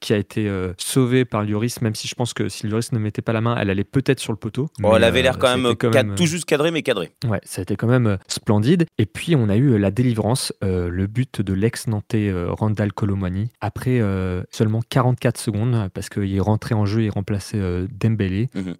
qui 0.00 0.12
a 0.12 0.16
été 0.16 0.50
sauvée 0.78 1.24
par 1.24 1.44
Lloris, 1.44 1.80
même 1.82 1.94
si 1.94 2.08
je 2.08 2.14
pense 2.14 2.34
que 2.34 2.48
si 2.48 2.66
Lloris 2.66 2.92
ne 2.92 2.98
mettait 2.98 3.22
pas 3.22 3.32
la 3.32 3.40
main, 3.40 3.56
elle 3.58 3.70
allait 3.70 3.84
peut-être 3.84 4.20
sur 4.20 4.32
le 4.32 4.38
poteau. 4.38 4.68
Bon, 4.78 4.96
elle 4.96 5.04
avait 5.04 5.22
l'air 5.22 5.38
quand, 5.38 5.56
même, 5.56 6.14
tout 6.14 6.26
juste 6.26 6.44
cadré, 6.44 6.70
mais 6.70 6.82
cadré. 6.82 7.10
Ouais, 7.26 7.40
ça 7.44 7.60
a 7.60 7.62
été 7.62 7.76
quand 7.76 7.86
même 7.86 8.06
euh, 8.06 8.16
splendide. 8.28 8.86
Et 8.98 9.06
puis, 9.06 9.36
on 9.36 9.48
a 9.48 9.56
eu 9.56 9.72
euh, 9.72 9.78
la 9.78 9.90
délivrance, 9.90 10.52
euh, 10.62 10.88
le 10.88 11.06
but 11.06 11.40
de 11.40 11.52
l'ex-nantais 11.52 12.32
Randall 12.48 12.92
Colomani, 12.92 13.50
après 13.70 14.00
seulement 14.50 14.80
44 14.88 15.38
secondes, 15.38 15.88
parce 15.94 16.08
qu'il 16.08 16.34
est 16.34 16.40
rentré 16.40 16.74
en 16.74 16.86
jeu 16.86 17.02
et 17.02 17.08
remplacé 17.08 17.58
Dembélé. 17.92 18.50
Mhm. 18.54 18.74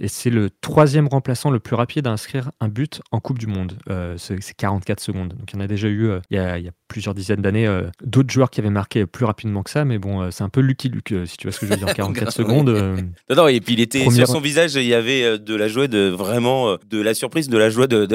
et 0.00 0.08
c'est 0.08 0.30
le 0.30 0.50
troisième 0.50 1.08
remplaçant 1.08 1.50
le 1.50 1.58
plus 1.58 1.74
rapide 1.74 2.06
à 2.06 2.10
inscrire 2.10 2.52
un 2.60 2.68
but 2.68 3.00
en 3.10 3.20
Coupe 3.20 3.38
du 3.38 3.46
Monde. 3.46 3.74
c'est 4.16 4.54
44 4.56 5.00
secondes. 5.00 5.34
Donc, 5.34 5.52
il 5.52 5.56
y 5.56 5.58
en 5.58 5.64
a 5.64 5.66
déjà 5.66 5.88
eu, 5.88 6.10
il 6.30 6.36
y 6.36 6.38
a, 6.38 6.58
plusieurs 6.86 7.14
dizaines 7.14 7.42
d'années, 7.42 7.68
d'autres 8.02 8.30
joueurs 8.30 8.50
qui 8.50 8.60
avaient 8.60 8.70
marqué 8.70 9.04
plus 9.06 9.24
rapidement 9.24 9.62
que 9.62 9.70
ça, 9.70 9.84
mais 9.84 9.98
bon, 9.98 10.30
c'est 10.30 10.44
un 10.44 10.48
peu 10.48 10.60
Lucky 10.60 10.88
Luke, 10.88 11.14
si 11.26 11.36
tu 11.36 11.46
vois 11.46 11.52
ce 11.52 11.60
que 11.60 11.66
je 11.66 11.72
veux 11.72 11.76
dire, 11.76 11.92
44 11.94 12.32
secondes. 12.32 12.70
non, 13.30 13.36
non, 13.36 13.48
et 13.48 13.60
puis 13.60 13.74
il 13.74 13.80
était 13.80 14.08
sur 14.10 14.26
son 14.26 14.40
visage, 14.40 14.74
il 14.76 14.84
y 14.84 14.94
avait 14.94 15.38
de 15.38 15.54
la 15.54 15.68
joie, 15.68 15.88
de 15.88 16.08
vraiment 16.08 16.76
de 16.88 17.00
la 17.00 17.14
surprise, 17.14 17.48
de 17.48 17.58
la 17.58 17.70
joie 17.70 17.86
de, 17.86 18.06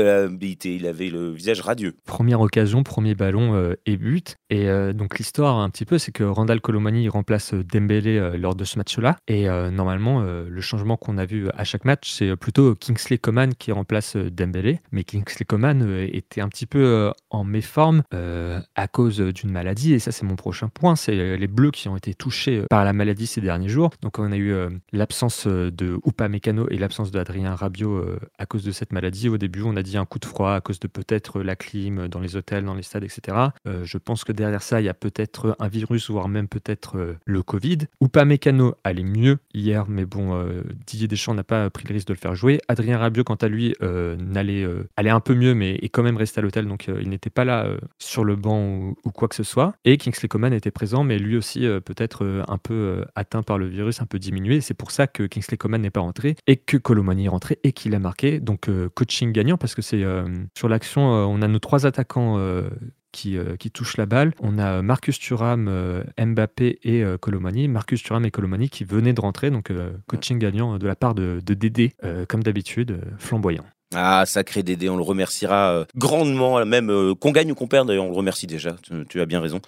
il 0.65 0.87
avait 0.87 1.09
le 1.09 1.31
visage 1.31 1.61
radieux. 1.61 1.95
Première 2.05 2.41
occasion, 2.41 2.83
premier 2.83 3.15
ballon 3.15 3.55
euh, 3.55 3.75
et 3.85 3.97
but. 3.97 4.35
Et 4.49 4.67
euh, 4.67 4.93
donc 4.93 5.17
l'histoire 5.17 5.57
un 5.57 5.69
petit 5.69 5.85
peu, 5.85 5.97
c'est 5.97 6.11
que 6.13 6.23
Randall 6.23 6.61
Colomani 6.61 7.09
remplace 7.09 7.53
euh, 7.53 7.63
Dembélé 7.63 8.37
lors 8.37 8.55
de 8.55 8.63
ce 8.63 8.77
match-là. 8.77 9.17
Et 9.27 9.47
normalement, 9.71 10.21
le 10.21 10.61
changement 10.61 10.97
qu'on 10.97 11.17
a 11.17 11.25
vu 11.25 11.49
à 11.55 11.63
chaque 11.63 11.85
match, 11.85 12.11
c'est 12.11 12.35
plutôt 12.35 12.75
Kingsley 12.75 13.17
Coman 13.17 13.53
qui 13.55 13.71
remplace 13.71 14.15
Dembélé. 14.15 14.79
Mais 14.91 15.03
Kingsley 15.03 15.45
Coman 15.45 16.05
était 16.11 16.41
un 16.41 16.49
petit 16.49 16.65
peu 16.65 17.11
en 17.29 17.43
méforme 17.43 18.03
à 18.11 18.87
cause 18.87 19.19
d'une 19.19 19.51
maladie. 19.51 19.93
Et 19.93 19.99
ça, 19.99 20.11
c'est 20.11 20.25
mon 20.25 20.35
prochain 20.35 20.69
point. 20.69 20.95
C'est 20.95 21.37
les 21.37 21.47
Bleus 21.47 21.71
qui 21.71 21.87
ont 21.87 21.97
été 21.97 22.13
touchés 22.13 22.63
par 22.69 22.85
la 22.85 22.93
maladie 22.93 23.25
ces 23.25 23.41
derniers 23.41 23.69
jours. 23.69 23.91
Donc 24.01 24.19
on 24.19 24.31
a 24.31 24.37
eu 24.37 24.53
l'absence 24.91 25.47
de 25.47 25.99
Upamecano 26.05 26.67
et 26.69 26.77
l'absence 26.77 27.11
d'Adrien 27.11 27.55
Rabiot 27.55 28.05
à 28.37 28.45
cause 28.45 28.63
de 28.63 28.71
cette 28.71 28.93
maladie. 28.93 29.29
Au 29.29 29.37
début, 29.37 29.63
on 29.63 29.75
a 29.75 29.83
dit 29.83 29.97
un 29.97 30.05
coup 30.05 30.19
de 30.19 30.25
froid 30.25 30.53
à 30.53 30.61
cause 30.61 30.79
de 30.79 30.87
peut-être 30.87 31.41
la 31.41 31.55
clim 31.55 32.07
dans 32.07 32.19
les 32.19 32.35
hôtels, 32.35 32.65
dans 32.65 32.75
les 32.75 32.83
stades, 32.83 33.03
etc. 33.03 33.37
Euh, 33.67 33.83
je 33.83 33.97
pense 33.97 34.23
que 34.23 34.31
derrière 34.31 34.61
ça, 34.61 34.81
il 34.81 34.85
y 34.85 34.89
a 34.89 34.93
peut-être 34.93 35.55
un 35.59 35.67
virus, 35.67 35.92
voire 36.09 36.29
même 36.29 36.47
peut-être 36.47 36.97
euh, 36.97 37.17
le 37.25 37.43
Covid. 37.43 37.79
Ou 38.01 38.07
pas 38.07 38.25
Mécano 38.25 38.75
allait 38.83 39.03
mieux 39.03 39.37
hier, 39.53 39.85
mais 39.87 40.05
bon, 40.05 40.35
euh, 40.35 40.63
Didier 40.85 41.07
Deschamps 41.07 41.33
n'a 41.33 41.43
pas 41.43 41.69
pris 41.69 41.85
le 41.87 41.93
risque 41.93 42.07
de 42.07 42.13
le 42.13 42.19
faire 42.19 42.35
jouer. 42.35 42.59
Adrien 42.67 42.97
Rabiot, 42.97 43.23
quant 43.23 43.35
à 43.35 43.47
lui, 43.47 43.75
n'allait 43.81 44.67
allait 44.95 45.09
un 45.09 45.19
peu 45.19 45.33
mieux, 45.35 45.53
mais 45.53 45.75
est 45.75 45.89
quand 45.89 46.03
même 46.03 46.17
resté 46.17 46.39
à 46.39 46.41
l'hôtel, 46.41 46.67
donc 46.67 46.87
il 46.87 47.09
n'était 47.09 47.29
pas 47.29 47.45
là 47.45 47.67
sur 47.99 48.23
le 48.23 48.35
banc 48.35 48.93
ou, 49.03 49.11
quoi 49.11 49.27
que 49.27 49.35
ce 49.35 49.43
soit. 49.43 49.73
Et 49.85 49.97
Kingsley 49.97 50.27
Coman 50.27 50.53
était 50.53 50.71
présent, 50.71 51.03
mais 51.03 51.19
lui 51.19 51.37
aussi 51.37 51.61
peut-être 51.85 52.43
un 52.47 52.57
peu 52.57 53.05
atteint 53.15 53.43
par 53.43 53.57
le 53.57 53.67
virus, 53.67 54.01
un 54.01 54.05
peu 54.05 54.19
diminué. 54.19 54.61
C'est 54.61 54.73
pour 54.73 54.91
ça 54.91 55.07
que 55.07 55.23
Kingsley 55.23 55.57
Coman 55.57 55.81
n'est 55.81 55.89
pas 55.89 56.01
rentré 56.01 56.35
et 56.47 56.57
que 56.57 56.77
Colomani 56.77 57.25
est 57.25 57.29
rentré 57.29 57.59
et 57.63 57.73
qu'il 57.73 57.95
a 57.95 57.99
marqué. 57.99 58.39
Donc 58.39 58.69
coaching 58.95 59.31
gagnant 59.31 59.57
parce 59.57 59.75
que 59.75 59.81
c'est 59.81 60.03
euh, 60.03 60.27
sur 60.57 60.69
l'action, 60.69 61.13
euh, 61.13 61.25
on 61.25 61.41
a 61.41 61.47
nos 61.47 61.59
trois 61.59 61.85
attaquants 61.85 62.37
euh, 62.37 62.69
qui, 63.13 63.37
qui, 63.59 63.71
touchent 63.71 63.95
la 63.95 64.05
balle. 64.05 64.33
On 64.41 64.57
a 64.57 64.81
Marcus 64.81 65.17
Thuram, 65.17 66.03
Mbappé 66.19 66.79
et 66.83 67.03
Colomani. 67.21 67.69
Marcus 67.69 68.03
Thuram 68.03 68.25
et 68.25 68.31
Colomani 68.31 68.69
qui 68.69 68.83
venaient 68.83 69.13
de 69.13 69.21
rentrer, 69.21 69.51
donc 69.51 69.71
coaching 70.07 70.39
gagnant 70.39 70.77
de 70.77 70.87
la 70.87 70.95
part 70.95 71.15
de, 71.15 71.39
de 71.45 71.53
Dédé, 71.53 71.93
comme 72.27 72.43
d'habitude, 72.43 72.99
flamboyant. 73.19 73.65
Ah, 73.95 74.25
sacré 74.25 74.63
Dédé, 74.63 74.89
on 74.89 74.97
le 74.97 75.03
remerciera 75.03 75.71
euh, 75.73 75.85
grandement, 75.95 76.65
même 76.65 76.89
euh, 76.89 77.13
qu'on 77.15 77.31
gagne 77.31 77.51
ou 77.51 77.55
qu'on 77.55 77.67
perde, 77.67 77.87
d'ailleurs, 77.87 78.05
on 78.05 78.09
le 78.09 78.15
remercie 78.15 78.47
déjà. 78.47 78.75
Tu, 78.81 78.93
tu 79.09 79.21
as 79.21 79.25
bien 79.25 79.39
raison. 79.41 79.59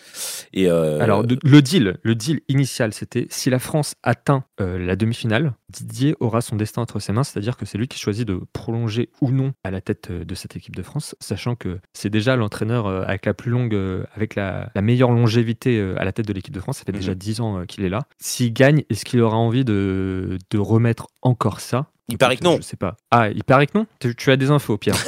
Et 0.54 0.70
euh, 0.70 1.00
Alors, 1.02 1.24
de- 1.24 1.38
le 1.44 1.62
deal, 1.62 1.98
le 2.04 2.16
deal 2.16 2.42
initial, 2.50 2.94
c'était 2.94 3.28
si 3.30 3.50
la 3.50 3.60
France 3.60 3.96
atteint 4.04 4.44
euh, 4.62 4.78
la 4.78 4.96
demi-finale, 4.96 5.54
Didier 5.72 6.16
aura 6.22 6.40
son 6.42 6.56
destin 6.56 6.82
entre 6.82 7.00
ses 7.00 7.12
mains, 7.12 7.24
c'est-à-dire 7.24 7.58
que 7.58 7.66
c'est 7.66 7.78
lui 7.78 7.88
qui 7.88 8.00
choisit 8.00 8.26
de 8.28 8.40
prolonger 8.54 9.10
ou 9.20 9.32
non 9.32 9.52
à 9.64 9.72
la 9.72 9.82
tête 9.82 10.10
euh, 10.12 10.24
de 10.24 10.36
cette 10.36 10.56
équipe 10.56 10.76
de 10.76 10.84
France, 10.84 11.16
sachant 11.20 11.56
que 11.56 11.80
c'est 11.94 12.10
déjà 12.10 12.36
l'entraîneur 12.38 12.86
euh, 12.88 13.04
avec 13.06 13.26
la 13.26 13.34
plus 13.34 13.52
longue, 13.52 13.74
euh, 13.74 14.06
avec 14.16 14.36
la, 14.36 14.70
la 14.74 14.82
meilleure 14.82 15.12
longévité 15.12 15.78
euh, 15.80 16.00
à 16.00 16.06
la 16.06 16.14
tête 16.14 16.28
de 16.28 16.34
l'équipe 16.34 16.54
de 16.54 16.60
France. 16.60 16.78
Ça 16.78 16.84
fait 16.86 16.92
déjà 16.94 17.12
Mhm. 17.12 17.18
10 17.18 17.42
ans 17.42 17.60
euh, 17.60 17.66
qu'il 17.66 17.84
est 17.84 17.90
là. 17.90 18.04
S'il 18.20 18.54
gagne, 18.54 18.84
est-ce 18.90 19.04
qu'il 19.06 19.20
aura 19.22 19.38
envie 19.38 19.66
de, 19.66 20.38
de 20.50 20.58
remettre 20.58 21.08
encore 21.22 21.60
ça? 21.60 21.88
Il 22.10 22.18
paraît 22.18 22.38
que 22.38 22.44
non. 22.44 22.58
Je 22.58 22.62
sais 22.62 22.78
pas. 22.78 22.96
Ah, 23.12 23.30
il 23.30 23.44
paraît 23.44 23.68
que 23.68 23.78
non? 23.78 23.86
Tu, 24.00 24.16
tu 24.16 24.32
as 24.32 24.38
des 24.38 24.52
infos, 24.52 24.78
Pierre. 24.78 24.96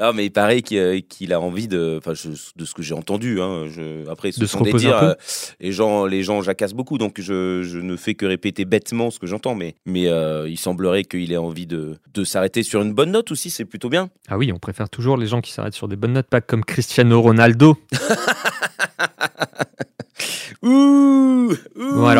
Non, 0.00 0.12
mais 0.12 0.26
il 0.26 0.30
paraît 0.30 0.62
qu'il 0.62 0.78
euh, 0.78 1.00
a 1.30 1.38
envie 1.38 1.68
de, 1.68 1.98
enfin, 1.98 2.12
je- 2.12 2.30
de 2.56 2.64
ce 2.64 2.74
que 2.74 2.82
j'ai 2.82 2.94
entendu. 2.94 3.40
Hein, 3.40 3.66
je, 3.68 4.08
après, 4.10 4.32
ce 4.32 4.40
De 4.40 4.46
se 4.46 4.52
sont 4.58 4.62
des 4.62 4.72
dires, 4.72 4.96
un 4.96 5.00
peu? 5.00 5.06
euh, 5.10 5.14
les 5.60 5.70
gens, 5.70 6.06
les 6.06 6.24
gens 6.24 6.42
jacassent 6.42 6.72
beaucoup, 6.74 6.98
donc 6.98 7.20
je, 7.20 7.62
je 7.62 7.78
ne 7.78 7.94
fais 7.94 8.16
que 8.16 8.26
répéter 8.26 8.64
bêtement 8.64 9.12
ce 9.12 9.20
que 9.20 9.28
j'entends. 9.28 9.54
Mais, 9.54 9.76
mais 9.86 10.08
euh, 10.08 10.48
il 10.48 10.58
semblerait 10.58 11.04
qu'il 11.04 11.30
ait 11.30 11.36
envie 11.36 11.68
de, 11.68 11.98
de 12.14 12.24
s'arrêter 12.24 12.64
sur 12.64 12.82
une 12.82 12.92
bonne 12.94 13.12
note 13.12 13.30
aussi. 13.30 13.48
C'est 13.48 13.64
plutôt 13.64 13.90
bien. 13.90 14.10
Ah 14.28 14.38
oui, 14.38 14.50
on 14.52 14.58
préfère 14.58 14.90
toujours 14.90 15.16
les 15.16 15.28
gens 15.28 15.40
qui 15.40 15.52
s'arrêtent 15.52 15.74
sur 15.74 15.86
des 15.86 15.94
bonnes 15.94 16.14
notes, 16.14 16.26
pas 16.26 16.40
comme 16.40 16.64
Cristiano 16.64 17.22
Ronaldo. 17.22 17.76
Ouh, 20.62 21.52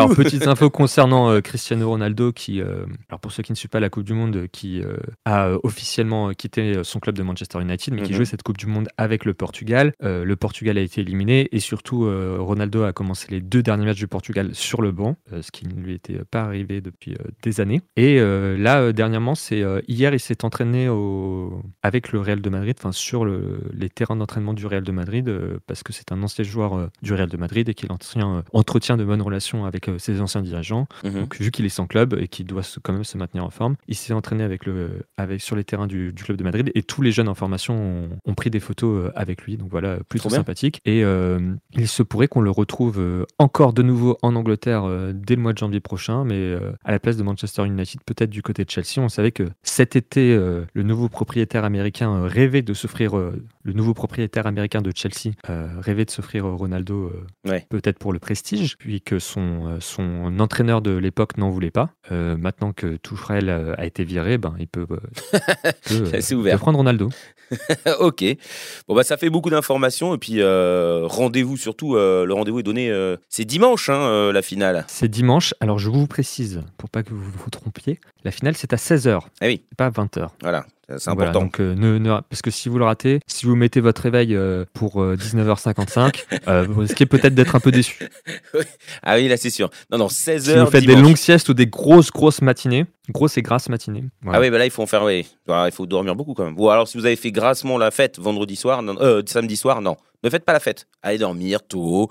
alors, 0.05 0.15
petite 0.23 0.47
info 0.47 0.69
concernant 0.69 1.29
euh, 1.31 1.41
Cristiano 1.41 1.87
Ronaldo, 1.89 2.31
qui, 2.31 2.61
euh, 2.61 2.85
alors 3.09 3.19
pour 3.19 3.31
ceux 3.31 3.43
qui 3.43 3.51
ne 3.51 3.55
suivent 3.57 3.69
pas 3.69 3.79
la 3.79 3.89
Coupe 3.89 4.03
du 4.03 4.13
Monde, 4.13 4.35
euh, 4.35 4.47
qui 4.51 4.81
euh, 4.81 4.97
a 5.25 5.51
officiellement 5.63 6.31
quitté 6.31 6.83
son 6.83 6.99
club 6.99 7.15
de 7.17 7.23
Manchester 7.23 7.61
United, 7.61 7.93
mais 7.93 8.01
qui 8.03 8.11
Mhm. 8.11 8.15
jouait 8.17 8.25
cette 8.25 8.43
Coupe 8.43 8.57
du 8.57 8.67
Monde 8.67 8.87
avec 8.97 9.25
le 9.25 9.33
Portugal. 9.33 9.93
Le 10.01 10.35
Portugal 10.35 10.77
a 10.77 10.81
été 10.81 11.01
éliminé 11.01 11.47
et 11.51 11.59
surtout, 11.59 12.09
Ronaldo 12.39 12.83
a 12.83 12.93
commencé 12.93 13.27
les 13.31 13.41
deux 13.41 13.63
derniers 13.63 13.85
matchs 13.85 13.97
du 13.99 14.07
Portugal 14.07 14.49
sur 14.53 14.81
le 14.81 14.91
banc, 14.91 15.15
ce 15.41 15.51
qui 15.51 15.67
ne 15.67 15.73
lui 15.73 15.93
était 15.93 16.19
pas 16.29 16.41
arrivé 16.41 16.81
depuis 16.81 17.15
des 17.41 17.61
années. 17.61 17.81
Et 17.95 18.19
là, 18.19 18.91
dernièrement, 18.93 19.35
c'est 19.35 19.63
hier, 19.87 20.13
il 20.13 20.19
s'est 20.19 20.43
entraîné 20.45 20.89
au... 20.89 21.61
avec 21.81 22.11
le 22.11 22.19
Real 22.19 22.41
de 22.41 22.49
Madrid, 22.49 22.75
enfin 22.77 22.91
sur 22.91 23.25
le- 23.25 23.61
les 23.73 23.89
terrains 23.89 24.15
d'entraînement 24.15 24.53
du 24.53 24.65
Real 24.65 24.83
de 24.83 24.91
Madrid, 24.91 25.31
parce 25.67 25.83
que 25.83 25.93
c'est 25.93 26.11
un 26.11 26.21
ancien 26.23 26.43
joueur 26.43 26.89
du 27.01 27.13
Real 27.13 27.29
de 27.29 27.37
Madrid 27.37 27.67
et 27.69 27.73
qu'il 27.73 27.91
entretient, 27.91 28.43
entretient 28.53 28.97
de 28.97 29.03
bonnes 29.05 29.21
relations 29.21 29.65
avec 29.65 29.89
ses 30.03 30.21
anciens 30.21 30.41
dirigeants. 30.41 30.87
Mhm. 31.03 31.13
Donc, 31.13 31.37
vu 31.39 31.51
qu'il 31.51 31.65
est 31.65 31.69
sans 31.69 31.87
club 31.87 32.15
et 32.19 32.27
qu'il 32.27 32.45
doit 32.45 32.63
se- 32.63 32.79
quand 32.79 32.93
même 32.93 33.03
se 33.03 33.17
maintenir 33.17 33.43
en 33.45 33.49
forme, 33.49 33.75
il 33.87 33.95
s'est 33.95 34.13
entraîné 34.13 34.43
avec 34.43 34.65
le, 34.65 35.03
avec, 35.17 35.41
sur 35.41 35.55
les 35.55 35.63
terrains 35.63 35.87
du, 35.87 36.13
du 36.13 36.23
club 36.23 36.37
de 36.37 36.43
Madrid 36.43 36.71
et 36.75 36.83
tous 36.83 37.01
les 37.01 37.11
jeunes 37.11 37.27
en 37.29 37.35
formation 37.35 37.75
ont, 37.75 38.09
ont 38.25 38.33
pris 38.35 38.49
des 38.49 38.59
photos 38.59 39.05
euh, 39.07 39.11
avec 39.15 39.43
lui. 39.43 39.57
Donc 39.57 39.69
voilà, 39.71 39.97
plutôt 40.09 40.23
Trop 40.23 40.29
bien. 40.29 40.37
sympathique. 40.39 40.79
Et 40.85 41.03
euh, 41.03 41.53
il 41.73 41.87
se 41.87 42.03
pourrait 42.03 42.27
qu'on 42.27 42.41
le 42.41 42.51
retrouve 42.51 42.99
euh, 42.99 43.25
encore 43.39 43.73
de 43.73 43.81
nouveau 43.81 44.17
en 44.21 44.35
Angleterre 44.35 44.83
dès 45.13 45.35
le 45.35 45.41
mois 45.41 45.53
de 45.53 45.57
janvier 45.57 45.79
prochain, 45.79 46.23
mais 46.25 46.35
euh, 46.35 46.71
à 46.83 46.91
la 46.91 46.99
place 46.99 47.17
de 47.17 47.23
Manchester 47.23 47.65
United, 47.65 48.01
peut-être 48.05 48.29
du 48.29 48.41
côté 48.41 48.65
de 48.65 48.69
Chelsea. 48.69 48.97
On 48.99 49.09
savait 49.09 49.31
que 49.31 49.43
cet 49.63 49.95
été, 49.95 50.33
euh, 50.33 50.65
le 50.73 50.83
nouveau 50.83 51.09
propriétaire 51.09 51.63
américain 51.63 52.23
rêvait 52.27 52.61
de 52.61 52.73
s'offrir, 52.73 53.15
le 53.63 53.73
nouveau 53.73 53.93
propriétaire 53.93 54.45
américain 54.45 54.81
de 54.81 54.91
Chelsea 54.93 55.33
euh, 55.49 55.67
rêvait 55.79 56.05
de 56.05 56.11
s'offrir 56.11 56.45
Ronaldo 56.45 57.05
euh, 57.45 57.49
Ouais. 57.49 57.65
peut-être 57.69 57.97
pour 57.97 58.13
le 58.13 58.19
prestige, 58.19 58.77
puis 58.77 59.01
que 59.01 59.19
son, 59.19 59.67
euh, 59.67 59.77
son 59.79 60.39
entraîneur 60.39 60.81
de 60.81 60.91
l'époque 60.91 61.37
n'en 61.37 61.49
voulait 61.49 61.71
pas. 61.71 61.89
Euh, 62.11 62.35
maintenant 62.37 62.73
que 62.73 62.97
euh, 63.31 63.75
a 63.77 63.85
été 63.85 64.03
viré, 64.03 64.37
ben, 64.37 64.53
il 64.59 64.67
peut, 64.67 64.85
ouvert. 66.33 66.55
peut 66.55 66.59
prendre 66.59 66.77
Ronaldo. 66.77 67.09
ok. 67.99 68.23
Bon 68.87 68.95
bah 68.95 69.03
ça 69.03 69.17
fait 69.17 69.29
beaucoup 69.29 69.49
d'informations 69.49 70.13
et 70.15 70.17
puis 70.17 70.41
rendez-vous 70.43 71.57
surtout. 71.57 71.95
le 71.95 72.31
rendez-vous 72.33 72.59
est 72.59 72.63
donné. 72.63 72.91
c'est 73.29 73.45
dimanche 73.45 73.89
hein, 73.89 74.31
la 74.31 74.41
finale. 74.41 74.85
C'est 74.87 75.07
dimanche. 75.07 75.53
Alors 75.59 75.77
je 75.79 75.89
vous 75.89 76.07
précise, 76.07 76.61
pour 76.77 76.89
pas 76.89 77.03
que 77.03 77.13
vous 77.13 77.23
vous 77.23 77.49
trompiez, 77.49 77.99
la 78.23 78.31
finale 78.31 78.55
c'est 78.55 78.73
à 78.73 78.77
16h, 78.77 79.19
Ah 79.41 79.45
oui, 79.45 79.63
pas 79.77 79.85
à 79.87 79.91
20h. 79.91 80.29
voilà, 80.41 80.65
c'est 80.89 81.05
Voilà, 81.11 81.29
important. 81.29 81.41
donc, 81.45 81.59
euh, 81.61 81.75
ne, 81.75 81.97
ne- 81.97 82.19
parce 82.29 82.41
que 82.41 82.51
si 82.51 82.69
vous 82.69 82.77
le 82.77 82.85
ratez, 82.85 83.19
si 83.27 83.45
vous 83.45 83.55
mettez 83.55 83.79
votre 83.81 84.01
réveil 84.01 84.35
euh, 84.35 84.65
pour 84.73 85.01
euh, 85.01 85.15
19h55, 85.15 86.23
euh, 86.47 86.65
vous 86.69 86.81
risquez 86.81 87.05
peut-être 87.05 87.33
d'être 87.35 87.55
un 87.55 87.59
peu 87.59 87.71
déçu. 87.71 88.07
Ah 89.03 89.15
oui 89.15 89.27
là 89.27 89.37
c'est 89.37 89.49
sûr. 89.49 89.69
Non 89.91 89.97
non 89.97 90.09
16 90.09 90.51
Si 90.53 90.57
vous 90.57 90.65
faites 90.67 90.85
des 90.85 90.95
longues 90.95 91.17
siestes 91.17 91.49
ou 91.49 91.53
des 91.53 91.67
grosses, 91.67 92.11
grosses 92.11 92.41
matinées, 92.41 92.85
grosses 93.09 93.37
et 93.37 93.41
grasses 93.41 93.69
matinées. 93.69 94.03
voilà. 94.21 94.39
Ah 94.39 94.41
oui, 94.41 94.49
bah 94.49 94.57
là, 94.57 94.65
il 94.65 94.71
faut 94.71 94.81
en 94.83 94.87
faire, 94.87 95.03
oui. 95.03 95.25
Voilà, 95.47 95.67
il 95.67 95.71
faut 95.73 95.85
dormir 95.85 96.15
beaucoup 96.15 96.33
quand 96.33 96.45
même. 96.45 96.57
Ou 96.59 96.69
alors, 96.69 96.87
si 96.87 96.97
vous 96.97 97.05
avez 97.05 97.15
fait 97.15 97.31
grassement 97.31 97.77
la 97.77 97.91
fête 97.91 98.19
vendredi 98.19 98.55
soir, 98.55 98.81
non, 98.81 98.95
samedi 99.25 99.57
soir, 99.57 99.81
non. 99.81 99.97
Ne 100.23 100.29
faites 100.29 100.45
pas 100.45 100.53
la 100.53 100.59
fête. 100.59 100.87
Allez 101.01 101.17
dormir 101.17 101.59
tôt. 101.67 102.09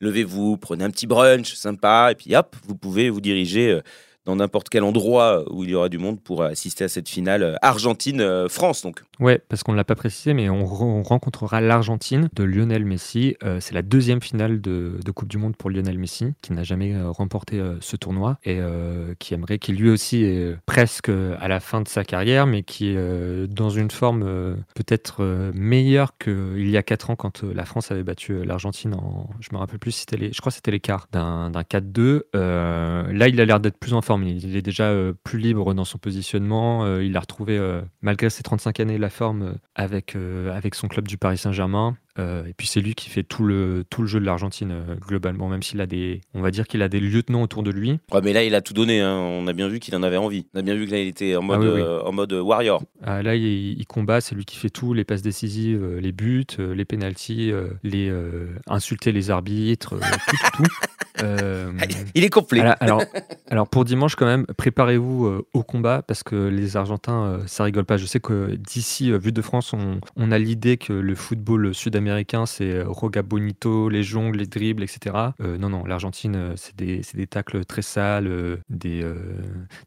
Levez-vous, 0.00 0.56
prenez 0.58 0.84
un 0.84 0.90
petit 0.90 1.06
brunch 1.06 1.54
sympa, 1.54 2.08
et 2.10 2.14
puis 2.14 2.34
hop, 2.36 2.56
vous 2.66 2.74
pouvez 2.74 3.08
vous 3.10 3.20
diriger 3.22 3.80
dans 4.26 4.36
n'importe 4.36 4.68
quel 4.68 4.82
endroit 4.84 5.44
où 5.52 5.64
il 5.64 5.70
y 5.70 5.74
aura 5.74 5.88
du 5.88 5.98
monde 5.98 6.20
pour 6.20 6.42
assister 6.42 6.84
à 6.84 6.88
cette 6.88 7.08
finale 7.08 7.42
euh, 7.42 7.54
Argentine-France. 7.62 8.82
Donc, 8.82 9.00
Ouais, 9.20 9.40
parce 9.48 9.62
qu'on 9.62 9.72
ne 9.72 9.76
l'a 9.76 9.84
pas 9.84 9.94
précisé, 9.94 10.34
mais 10.34 10.48
on, 10.50 10.64
re- 10.64 10.82
on 10.82 11.02
rencontrera 11.02 11.60
l'Argentine 11.60 12.28
de 12.34 12.42
Lionel 12.44 12.84
Messi. 12.84 13.36
Euh, 13.44 13.58
c'est 13.60 13.74
la 13.74 13.82
deuxième 13.82 14.20
finale 14.20 14.60
de, 14.60 14.98
Coupe 15.14 15.28
du 15.28 15.38
Monde 15.38 15.56
pour 15.56 15.70
Lionel 15.70 15.98
Messi, 15.98 16.34
qui 16.42 16.52
n'a 16.52 16.64
jamais 16.64 16.92
euh, 16.94 17.08
remporté 17.10 17.60
euh, 17.60 17.76
ce 17.80 17.94
tournoi 17.96 18.38
et 18.44 18.58
euh, 18.58 19.14
qui 19.20 19.32
aimerait, 19.34 19.58
qui 19.58 19.72
lui 19.72 19.88
aussi 19.88 20.24
est 20.24 20.38
euh, 20.40 20.56
presque 20.66 21.08
euh, 21.08 21.36
à 21.40 21.46
la 21.46 21.60
fin 21.60 21.80
de 21.80 21.86
sa 21.88 22.02
carrière, 22.02 22.46
mais 22.46 22.64
qui 22.64 22.88
est 22.90 22.96
euh, 22.96 23.46
dans 23.46 23.70
une 23.70 23.92
forme 23.92 24.24
euh, 24.26 24.56
peut-être 24.74 25.18
euh, 25.22 25.52
meilleure 25.54 26.18
qu'il 26.18 26.68
y 26.68 26.76
a 26.76 26.82
4 26.82 27.10
ans 27.10 27.16
quand 27.16 27.44
euh, 27.44 27.52
la 27.54 27.64
France 27.64 27.92
avait 27.92 28.02
battu 28.02 28.32
euh, 28.32 28.44
l'Argentine 28.44 28.94
en, 28.94 29.28
je 29.38 29.50
me 29.52 29.58
rappelle 29.58 29.78
plus 29.78 29.92
si 29.92 30.00
c'était 30.00 30.16
les, 30.16 30.32
je 30.32 30.40
crois 30.40 30.50
c'était 30.50 30.72
l'écart 30.72 31.06
d'un 31.12 31.50
d'un 31.50 31.62
4-2. 31.62 32.22
Euh, 32.34 33.12
là, 33.12 33.28
il 33.28 33.40
a 33.40 33.44
l'air 33.44 33.60
d'être 33.60 33.78
plus 33.78 33.92
en 33.94 34.02
forme. 34.02 34.13
Il, 34.22 34.56
est 34.56 34.62
déjà 34.62 34.84
euh, 34.84 35.12
plus 35.24 35.38
libre 35.38 35.74
dans 35.74 35.84
son 35.84 35.98
positionnement. 35.98 36.84
Euh, 36.84 37.04
il 37.04 37.16
a 37.16 37.20
retrouvé, 37.20 37.58
euh, 37.58 37.82
malgré 38.02 38.30
ses 38.30 38.42
35 38.42 38.80
années, 38.80 38.98
la 38.98 39.10
forme 39.10 39.56
avec 39.74 40.14
son 40.74 40.88
club 40.88 41.08
du 41.08 41.18
Paris 41.18 41.38
Saint-Germain. 41.38 41.96
Euh, 42.18 42.44
et 42.46 42.52
puis 42.52 42.66
c'est 42.68 42.80
lui 42.80 42.94
qui 42.94 43.10
fait 43.10 43.24
tout 43.24 43.44
le, 43.44 43.84
tout 43.90 44.02
le 44.02 44.06
jeu 44.06 44.20
de 44.20 44.24
l'Argentine 44.24 44.70
euh, 44.70 44.94
globalement, 44.94 45.48
même 45.48 45.62
s'il 45.64 45.80
a 45.80 45.86
des, 45.86 46.20
on 46.32 46.42
va 46.42 46.50
dire 46.52 46.66
qu'il 46.68 46.80
a 46.82 46.88
des 46.88 47.00
lieutenants 47.00 47.42
autour 47.42 47.62
de 47.64 47.70
lui. 47.72 47.98
ouais, 48.12 48.20
mais 48.22 48.32
là, 48.32 48.44
il 48.44 48.54
a 48.54 48.60
tout 48.60 48.72
donné. 48.72 49.00
hein. 49.00 49.16
On 49.16 49.46
a 49.48 49.52
bien 49.52 49.66
vu 49.68 49.80
qu'il 49.80 49.96
en 49.96 50.02
avait 50.04 50.16
envie. 50.16 50.46
On 50.54 50.60
a 50.60 50.62
bien 50.62 50.74
vu 50.76 50.86
que 50.86 50.92
là, 50.92 51.00
il 51.00 51.08
était 51.08 51.34
en 51.34 51.42
mode, 51.42 51.60
oui, 51.62 51.70
oui. 51.74 51.80
euh, 51.80 52.02
en 52.02 52.12
mode 52.12 52.32
warrior. 52.32 52.82
Ah, 53.02 53.22
là, 53.22 53.34
il, 53.34 53.78
il 53.78 53.86
combat, 53.86 54.20
c'est 54.20 54.34
lui 54.36 54.44
qui 54.44 54.56
fait 54.58 54.70
tout, 54.70 54.94
les 54.94 55.04
passes 55.04 55.22
décisives, 55.22 55.84
les 55.98 56.12
buts, 56.12 56.46
les 56.58 56.84
pénalties, 56.84 57.52
les 57.82 58.12
insulter 58.68 59.10
les 59.12 59.30
arbitres, 59.30 59.98
tout, 59.98 60.36
tout, 60.36 60.62
tout. 60.64 60.68
Euh, 61.22 61.70
Il 62.16 62.24
est 62.24 62.28
complet. 62.28 62.58
alors, 62.60 62.74
alors, 62.80 63.02
alors, 63.48 63.68
pour 63.68 63.84
dimanche 63.84 64.16
quand 64.16 64.26
même, 64.26 64.46
préparez-vous 64.46 65.26
euh, 65.26 65.46
au 65.54 65.62
combat 65.62 66.02
parce 66.02 66.24
que 66.24 66.34
les 66.48 66.76
Argentins, 66.76 67.24
euh, 67.24 67.38
ça 67.46 67.62
rigole 67.62 67.84
pas. 67.84 67.96
Je 67.98 68.04
sais 68.06 68.18
que 68.18 68.56
d'ici, 68.56 69.12
euh, 69.12 69.16
vu 69.18 69.30
de 69.30 69.40
France, 69.40 69.72
on, 69.72 70.00
on 70.16 70.32
a 70.32 70.38
l'idée 70.40 70.76
que 70.76 70.92
le 70.92 71.14
football 71.14 71.72
sud-américain, 71.72 72.03
c'est 72.46 72.70
euh, 72.70 72.84
Roga 72.86 73.22
Bonito, 73.22 73.88
les 73.88 74.02
jongles, 74.02 74.38
les 74.38 74.46
dribbles, 74.46 74.82
etc. 74.82 75.16
Euh, 75.40 75.58
non, 75.58 75.68
non, 75.68 75.84
l'Argentine, 75.84 76.36
euh, 76.36 76.52
c'est 76.56 76.76
des, 76.76 77.02
des 77.14 77.26
tacles 77.26 77.64
très 77.64 77.82
sales, 77.82 78.58
des, 78.68 79.04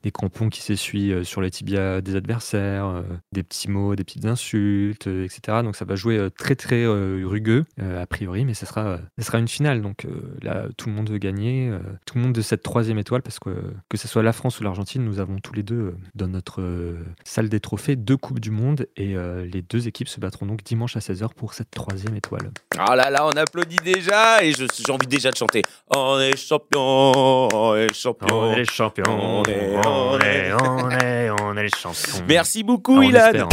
des 0.03 0.11
crampons 0.11 0.49
qui 0.49 0.61
s'essuient 0.61 1.25
sur 1.25 1.41
les 1.41 1.51
tibias 1.51 2.01
des 2.01 2.15
adversaires, 2.15 3.03
des 3.31 3.43
petits 3.43 3.69
mots, 3.69 3.95
des 3.95 4.03
petites 4.03 4.25
insultes, 4.25 5.07
etc. 5.07 5.59
Donc 5.63 5.75
ça 5.75 5.85
va 5.85 5.95
jouer 5.95 6.29
très 6.37 6.55
très 6.55 6.85
rugueux, 6.85 7.65
a 7.79 8.05
priori, 8.05 8.45
mais 8.45 8.53
ça 8.53 8.65
sera, 8.65 8.99
ça 9.17 9.25
sera 9.25 9.39
une 9.39 9.47
finale. 9.47 9.81
Donc 9.81 10.07
là, 10.41 10.67
tout 10.77 10.89
le 10.89 10.95
monde 10.95 11.09
veut 11.09 11.17
gagner, 11.17 11.71
tout 12.05 12.17
le 12.17 12.23
monde 12.23 12.33
de 12.33 12.41
cette 12.41 12.63
troisième 12.63 12.99
étoile, 12.99 13.21
parce 13.21 13.39
que 13.39 13.49
que 13.89 13.97
ce 13.97 14.07
soit 14.07 14.23
la 14.23 14.33
France 14.33 14.59
ou 14.59 14.63
l'Argentine, 14.63 15.03
nous 15.03 15.19
avons 15.19 15.37
tous 15.39 15.53
les 15.53 15.63
deux 15.63 15.95
dans 16.15 16.27
notre 16.27 16.95
salle 17.23 17.49
des 17.49 17.59
trophées 17.59 17.95
deux 17.95 18.17
Coupes 18.17 18.39
du 18.39 18.51
Monde, 18.51 18.87
et 18.95 19.15
les 19.51 19.61
deux 19.61 19.87
équipes 19.87 20.09
se 20.09 20.19
battront 20.19 20.45
donc 20.45 20.63
dimanche 20.63 20.95
à 20.95 20.99
16h 20.99 21.33
pour 21.35 21.53
cette 21.53 21.71
troisième 21.71 22.06
étoile. 22.15 22.49
Ah 22.77 22.95
là 22.95 23.09
là, 23.09 23.25
on 23.25 23.31
applaudit 23.31 23.77
déjà 23.83 24.43
et 24.43 24.53
j'ai 24.53 24.91
envie 24.91 25.07
déjà 25.07 25.31
de 25.31 25.37
chanter. 25.37 25.61
On 25.95 26.19
est 26.19 26.35
champion, 26.37 27.47
on 27.53 27.75
est 27.75 27.93
champion. 27.93 28.53
les 28.55 28.65
champions, 28.65 29.03
on 29.39 29.43
est- 29.43 29.75
on 29.85 30.19
est- 30.19 30.53
on 30.53 30.89
est, 30.91 31.29
on 31.41 31.57
est 31.57 31.63
les 31.63 31.69
champions. 31.69 32.23
Merci 32.27 32.63
beaucoup, 32.63 32.95
Ah, 32.95 32.99
on 32.99 33.09
Ilan. 33.09 33.49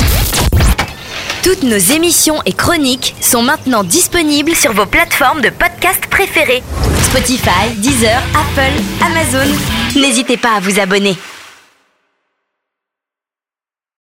Toutes 1.43 1.63
nos 1.63 1.77
émissions 1.77 2.41
et 2.47 2.55
chroniques 2.55 3.15
sont 3.21 3.43
maintenant 3.43 3.85
disponibles 3.85 4.55
sur 4.55 4.73
vos 4.73 4.87
plateformes 4.87 5.43
de 5.43 5.51
podcast 5.51 6.07
préférées. 6.11 6.63
Spotify, 7.03 7.69
Deezer, 7.77 8.19
Apple, 8.35 8.81
Amazon. 9.05 9.55
N'hésitez 9.95 10.39
pas 10.39 10.57
à 10.57 10.61
vous 10.61 10.81
abonner. 10.81 11.17